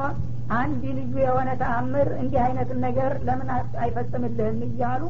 አንድ 0.55 0.83
ልዩ 0.97 1.15
የሆነ 1.23 1.51
ተአምር 1.61 2.09
እንዲህ 2.21 2.41
አይነትን 2.45 2.79
ነገር 2.87 3.13
ለምን 3.27 3.49
አይፈጽምልህም 3.83 4.59
እያሉ 4.69 5.03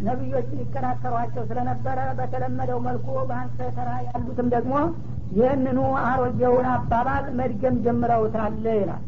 ነቢዮችን 0.00 0.62
ይከራከሯቸው 0.62 1.42
ስለነበረ 1.50 1.98
በተለመደው 2.18 2.78
መልኩ 2.86 3.06
በአንተ 3.28 3.58
ተራ 3.76 3.90
ያሉትም 4.06 4.48
ደግሞ 4.54 4.74
ይህንኑ 5.32 5.78
አሮጌውን 6.04 6.66
አባባል 6.74 7.24
መድገም 7.38 7.76
ጀምረውታል 7.84 8.56
ይላል። 8.74 9.04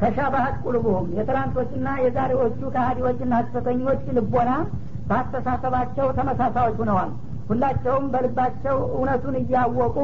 ተሻባሀት 0.00 0.56
ቁልቡሁም 0.64 1.06
የትናንቶችና 1.18 1.88
የዛሬዎቹ 2.02 2.60
ከሀዲዎችና 2.74 3.32
ሐሰተኞች 3.40 4.02
ልቦና 4.16 4.50
በአስተሳሰባቸው 5.08 6.06
ተመሳሳዮች 6.18 6.76
ሁነዋል 6.82 7.10
ሁላቸውም 7.48 8.06
በልባቸው 8.12 8.76
እውነቱን 8.94 9.36
እያወቁ 9.40 9.96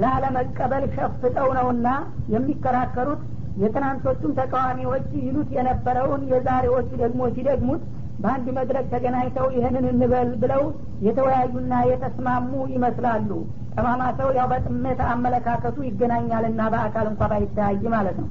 ላለመቀበል 0.00 0.84
ሸፍጠው 0.96 1.48
ነውና 1.58 1.88
የሚከራከሩት 2.34 3.22
የትናንቶቹም 3.62 4.36
ተቃዋሚዎች 4.38 5.06
ይሉት 5.20 5.48
የነበረውን 5.56 6.22
የዛሬዎቹ 6.32 6.90
ደግሞ 7.02 7.22
ሲደግሙት 7.34 7.82
በአንድ 8.22 8.46
መድረክ 8.58 8.86
ተገናኝተው 8.92 9.46
ይህንን 9.56 9.84
እንበል 9.92 10.30
ብለው 10.42 10.62
የተወያዩና 11.06 11.74
የተስማሙ 11.90 12.52
ይመስላሉ። 12.74 13.30
ጠማማ 13.74 14.02
ሰው 14.18 14.28
ያው 14.38 14.46
በጥሜት 14.50 15.00
አመለካከቱ 15.10 15.76
ይገናኛልና 15.88 16.62
በአካል 16.74 17.06
እንኳ 17.12 17.28
ባይተያይ 17.32 17.84
ማለት 17.94 18.16
ነው። 18.22 18.28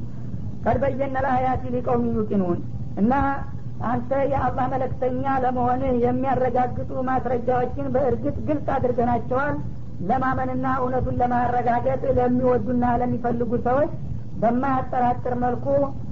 ቀድ 0.66 0.84
ለአያቲ 1.18 1.64
ሊቀውም 1.76 2.06
ዩቂኑን 2.18 2.60
እና 3.02 3.14
አንተ 3.88 4.12
የአላህ 4.32 4.66
መለክተኛ 4.74 5.24
ለመሆንህ 5.44 5.92
የሚያረጋግጡ 6.04 6.92
ማስረጃዎችን 7.10 7.86
በእርግጥ 7.94 8.36
ግልጽ 8.48 8.68
አድርገናቸዋል። 8.76 9.56
ለማመንና 10.10 10.66
እውነቱን 10.82 11.18
ለማረጋገጥ 11.22 12.02
ለሚወዱና 12.18 12.84
ለሚፈልጉ 13.02 13.52
ሰዎች 13.68 13.92
በማያጠራጥር 14.42 15.34
መልኩ 15.44 15.66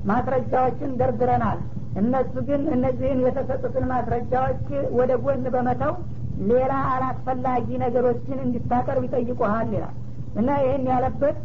ማስረጃዎችን 0.09 0.95
ደርድረናል። 0.99 1.59
እነሱ 2.01 2.33
ግን 2.47 2.63
እነዚህን 2.75 3.21
የተሰጡትን 3.25 3.85
ማስረጃዎች 3.91 4.65
ወደ 4.97 5.11
ጎን 5.23 5.45
በመተው 5.55 5.93
ሌላ 6.49 6.73
አላስፈላጊ 6.93 7.67
ነገሮችን 7.83 8.43
እንድታቀርብ 8.45 9.05
ይጠይቁሃል 9.07 9.69
ይላል። 9.75 9.95
እና 10.35 10.49
ይህን 10.63 10.83
ያለበት 10.91 11.37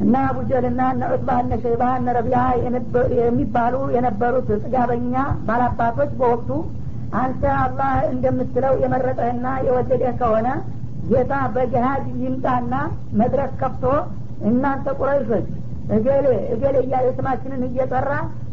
እና 0.00 0.16
አቡጀልና 0.28 0.82
እነ 0.94 1.02
ዑትባ 1.12 1.30
እነ 1.42 1.54
ሸይባ 1.64 1.82
እነ 1.98 2.12
ረቢያ 2.16 2.42
የሚባሉ 3.20 3.74
የነበሩት 3.96 4.48
ጥጋበኛ 4.62 5.14
ባላባቶች 5.48 6.12
በወቅቱ 6.20 6.50
አንተ 7.20 7.42
አላህ 7.60 7.94
እንደምትለው 8.12 8.74
የመረጠህና 8.82 9.46
የወደደህ 9.66 10.14
ከሆነ 10.20 10.48
ጌታ 11.10 11.34
በገሃድ 11.54 12.04
ይምጣና 12.22 12.74
መድረክ 13.20 13.52
ከፍቶ 13.62 13.84
እናንተ 14.50 14.88
ቁረይሾች 14.98 15.46
እገሌ 15.96 16.26
እገሌ 16.54 16.76
እያለ 16.84 17.06
ስማችንን 17.16 17.62
እየጠራ 17.68 18.10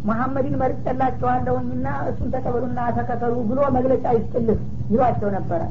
መሐመድን 0.08 0.56
መርጨላቸዋለሁኝና 0.62 1.88
እሱን 2.10 2.30
ተቀበሉና 2.36 2.80
ተከተሉ 2.98 3.36
ብሎ 3.50 3.60
መግለጫ 3.78 4.06
ይስጥልህ 4.18 4.60
ይሏቸው 4.92 5.30
ነበረ። 5.38 5.62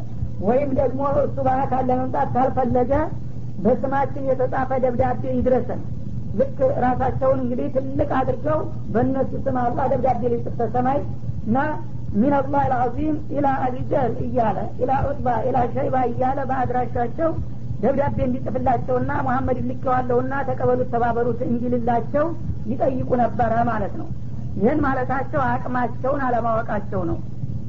ወይም 0.46 0.70
ደግሞ 0.80 1.02
እሱ 1.22 1.36
በአካል 1.46 1.84
ለመምጣት 1.90 2.28
ካልፈለገ 2.34 2.92
በስማችን 3.64 4.28
የተጻፈ 4.30 4.70
ደብዳቤ 4.84 5.22
ይድረሰን። 5.36 5.80
ልክ 6.38 6.56
ራሳቸውን 6.84 7.38
እንግዲህ 7.42 7.68
ትልቅ 7.76 8.08
አድርገው 8.18 8.58
በእነሱ 8.94 9.30
ስም 9.44 9.56
አላህ 9.62 9.84
ደብዳቤ 9.92 10.22
ሊጽፍ 10.32 10.54
ተሰማይ 10.60 10.98
እና 11.46 11.58
ሚን 12.14 12.34
አላህ 12.38 12.62
ልአዚም 12.72 13.16
ኢላ 13.36 13.46
አቢጀል 13.64 14.12
እያለ 14.26 14.58
ኢላ 14.82 14.92
ዑጥባ 15.06 15.28
ኢላ 15.48 15.58
ሸይባ 15.74 15.96
እያለ 16.10 16.38
በአድራሻቸው 16.50 17.30
ደብዳቤ 17.82 18.18
እንዲጽፍላቸውና 18.26 19.10
መሐመድ 19.26 19.58
ልኬዋለሁና 19.70 20.34
ተቀበሉት 20.48 20.90
ተባበሩት 20.94 21.40
እንዲልላቸው 21.48 22.26
ይጠይቁ 22.70 23.08
ነበረ 23.22 23.52
ማለት 23.70 23.94
ነው። 24.00 24.08
ይህን 24.58 24.78
ማለታቸው 24.84 25.40
አቅማቸውን 25.46 26.20
አለማወቃቸው 26.26 27.00
ነው። 27.10 27.18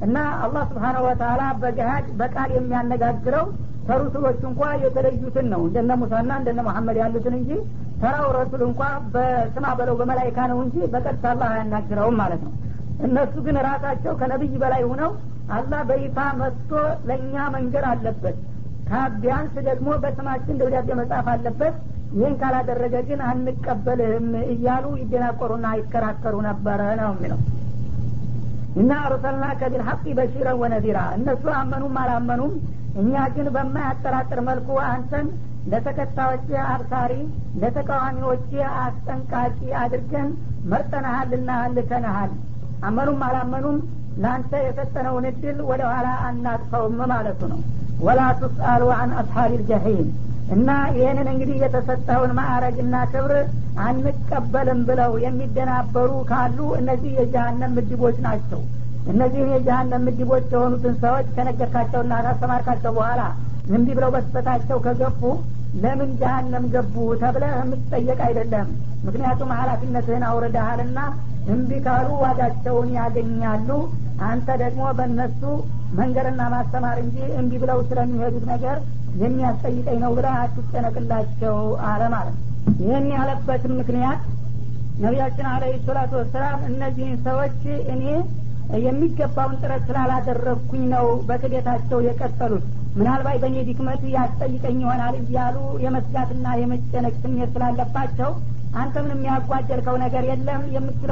እና 0.02 0.16
አላህ 0.44 0.62
ስብሓነሁ 0.70 1.02
ወተላ 1.08 1.42
በገሃድ 1.62 2.06
በቃል 2.20 2.50
የሚያነጋግረው 2.56 3.46
ከሩሱሎች 3.88 4.40
እንኳ 4.48 4.62
የተለዩትን 4.82 5.46
ነው። 5.52 5.60
እንደነ 5.68 5.92
ሙሳና 6.00 6.30
እንደነ 6.40 6.60
መሐመድ 6.66 6.96
ያሉትን 7.02 7.34
እንጂ 7.38 7.50
ተራው 8.02 8.28
ረሱል 8.36 8.62
እንኳ 8.66 8.80
በስማ 9.14 9.66
በለው 9.78 9.94
በመላይካ 10.00 10.38
ነው 10.50 10.58
እንጂ 10.64 10.76
በቀጥታ 10.92 11.24
አላህ 11.32 11.48
አያናግረውም 11.52 12.16
ማለት 12.22 12.42
ነው። 12.46 12.52
እነሱ 13.06 13.34
ግን 13.46 13.56
ራሳቸው 13.66 14.12
ከነቢይ 14.20 14.54
በላይ 14.62 14.82
ሁነው 14.90 15.10
አላህ 15.56 15.80
በይፋ 15.90 16.18
መጥቶ 16.40 16.70
ለእኛ 17.08 17.34
መንገር 17.54 17.84
አለበት። 17.90 18.36
ቢያንስ 19.16 19.54
ደግሞ 19.68 19.88
በስማችን 20.02 20.58
ደብዳቤ 20.60 20.88
መጻፍ 21.00 21.26
አለበት። 21.32 21.74
ይህን 22.12 22.34
ካላደረገ 22.40 22.94
ግን 23.08 23.20
አንቀበልህም 23.26 24.28
እያሉ 24.52 24.84
ይደናቆሩና 25.00 25.66
ይከራከሩ 25.80 26.34
ነበረ 26.46 26.80
ነው 27.00 27.10
የሚለው። 27.14 27.40
እና 28.80 28.92
አርሰልናከ 29.06 29.60
ቢልሐቂ 29.72 30.04
በሺረን 30.18 30.58
ወነዚራ። 30.62 30.98
እነሱ 31.18 31.44
አመኑም 31.58 31.96
አላመኑም 32.02 32.52
እኛ 32.96 33.24
ግን 33.34 33.48
በማያጠራጥር 33.54 34.40
መልኩ 34.48 34.68
አንተን 34.86 35.26
ለተከታዮች 35.72 36.46
አብሳሪ 36.66 37.12
ለተቃዋሚዎች 37.62 38.46
አስጠንቃቂ 38.82 39.58
አድርገን 39.82 40.28
መርጠናሃልና 40.72 41.50
ልከንሃል። 41.74 42.32
አመኑም 42.88 43.20
አላመኑም 43.26 43.78
ለአንተ 44.22 44.52
የሰጠነውን 44.64 45.26
እድል 45.30 45.58
ወደ 45.70 45.82
ኋላ 45.90 46.08
አናጥፈውም 46.28 46.96
ማለቱ 47.12 47.40
ነው። 47.52 47.60
ወላ 48.00 48.22
ቱስአሉ 48.40 48.82
አን 48.96 49.12
አስሓብ 49.20 49.52
ልጀሒም 49.54 50.08
እና 50.54 50.68
ይህንን 50.96 51.28
እንግዲህ 51.32 51.56
የተሰጠውን 51.62 52.32
ማዕረግና 52.38 52.96
ክብር 53.12 53.32
አንቀበልም 53.88 54.80
ብለው 54.88 55.12
የሚደናበሩ 55.24 56.10
ካሉ 56.30 56.58
እነዚህ 56.78 57.12
የጀሀነም 57.18 57.74
ምድቦች 57.78 58.16
ናቸው 58.26 58.60
እነዚህን 59.08 59.52
የጀሀነም 59.52 60.02
ምድቦች 60.06 60.46
የሆኑትን 60.54 60.94
ሰዎች 61.04 61.28
ከነገርካቸውና 61.36 62.14
ካስተማርካቸው 62.26 62.92
በኋላ 62.96 63.20
እምቢ 63.68 63.88
ብለው 63.96 64.10
በስህተታቸው 64.14 64.78
ከገፉ 64.84 65.20
ለምን 65.82 66.10
ጀሀነም 66.20 66.64
ገቡ 66.74 66.94
ተብለ 67.22 67.44
የምትጠየቅ 67.52 68.18
አይደለም? 68.26 68.68
ምክንያቱም 69.06 69.50
ሀላፊነትህን 69.58 70.24
አውርደሃልና 70.28 70.98
እምቢ 71.52 71.70
ካሉ 71.84 72.08
ዋጋቸውን 72.22 72.88
ያገኛሉ። 72.98 73.68
አንተ 74.28 74.48
ደግሞ 74.62 74.84
በእነሱ 74.98 75.42
መንገርና 75.98 76.42
ማስተማር 76.54 76.96
እንጂ 77.04 77.16
እምቢ 77.36 77.52
ብለው 77.62 77.78
ስለሚሄዱት 77.88 78.44
ነገር 78.52 78.78
የሚያስጠይቀኝ 79.22 79.98
ነው 80.04 80.12
ብለህ 80.16 80.34
አትጨነቅላቸው 80.40 81.56
አለ 81.90 82.02
ማለት 82.14 82.36
ይህን 82.80 83.06
ያለበትም 83.14 83.72
ምክንያት 83.80 84.20
ነቢያችን 85.02 85.46
አለ 85.52 85.64
ሰላቱ 85.86 86.12
ወሰላም 86.20 86.60
እነዚህን 86.70 87.16
ሰዎች 87.26 87.60
እኔ 87.94 88.04
የሚገባውን 88.84 89.58
ጥረት 89.60 89.82
ስላላደረግኩኝ 89.88 90.82
ነው 90.94 91.06
በክደታቸው 91.28 91.98
የቀጠሉት። 92.06 92.64
ምናልባት 92.98 93.36
በእኔ 93.42 93.56
ድክመት 93.68 94.02
ያስጠይቀኝ 94.14 94.78
ይሆናል 94.84 95.14
እያሉ 95.22 95.56
የመስጋትና 95.84 96.46
የመጨነቅ 96.60 97.14
ስሜት 97.22 97.50
ስላለባቸው 97.54 98.30
አንተ 98.74 98.94
ምንም 99.04 99.20
ያጓደልከው 99.28 99.96
ነገር 100.02 100.24
የለም 100.30 100.62
የምትለው 100.74 101.06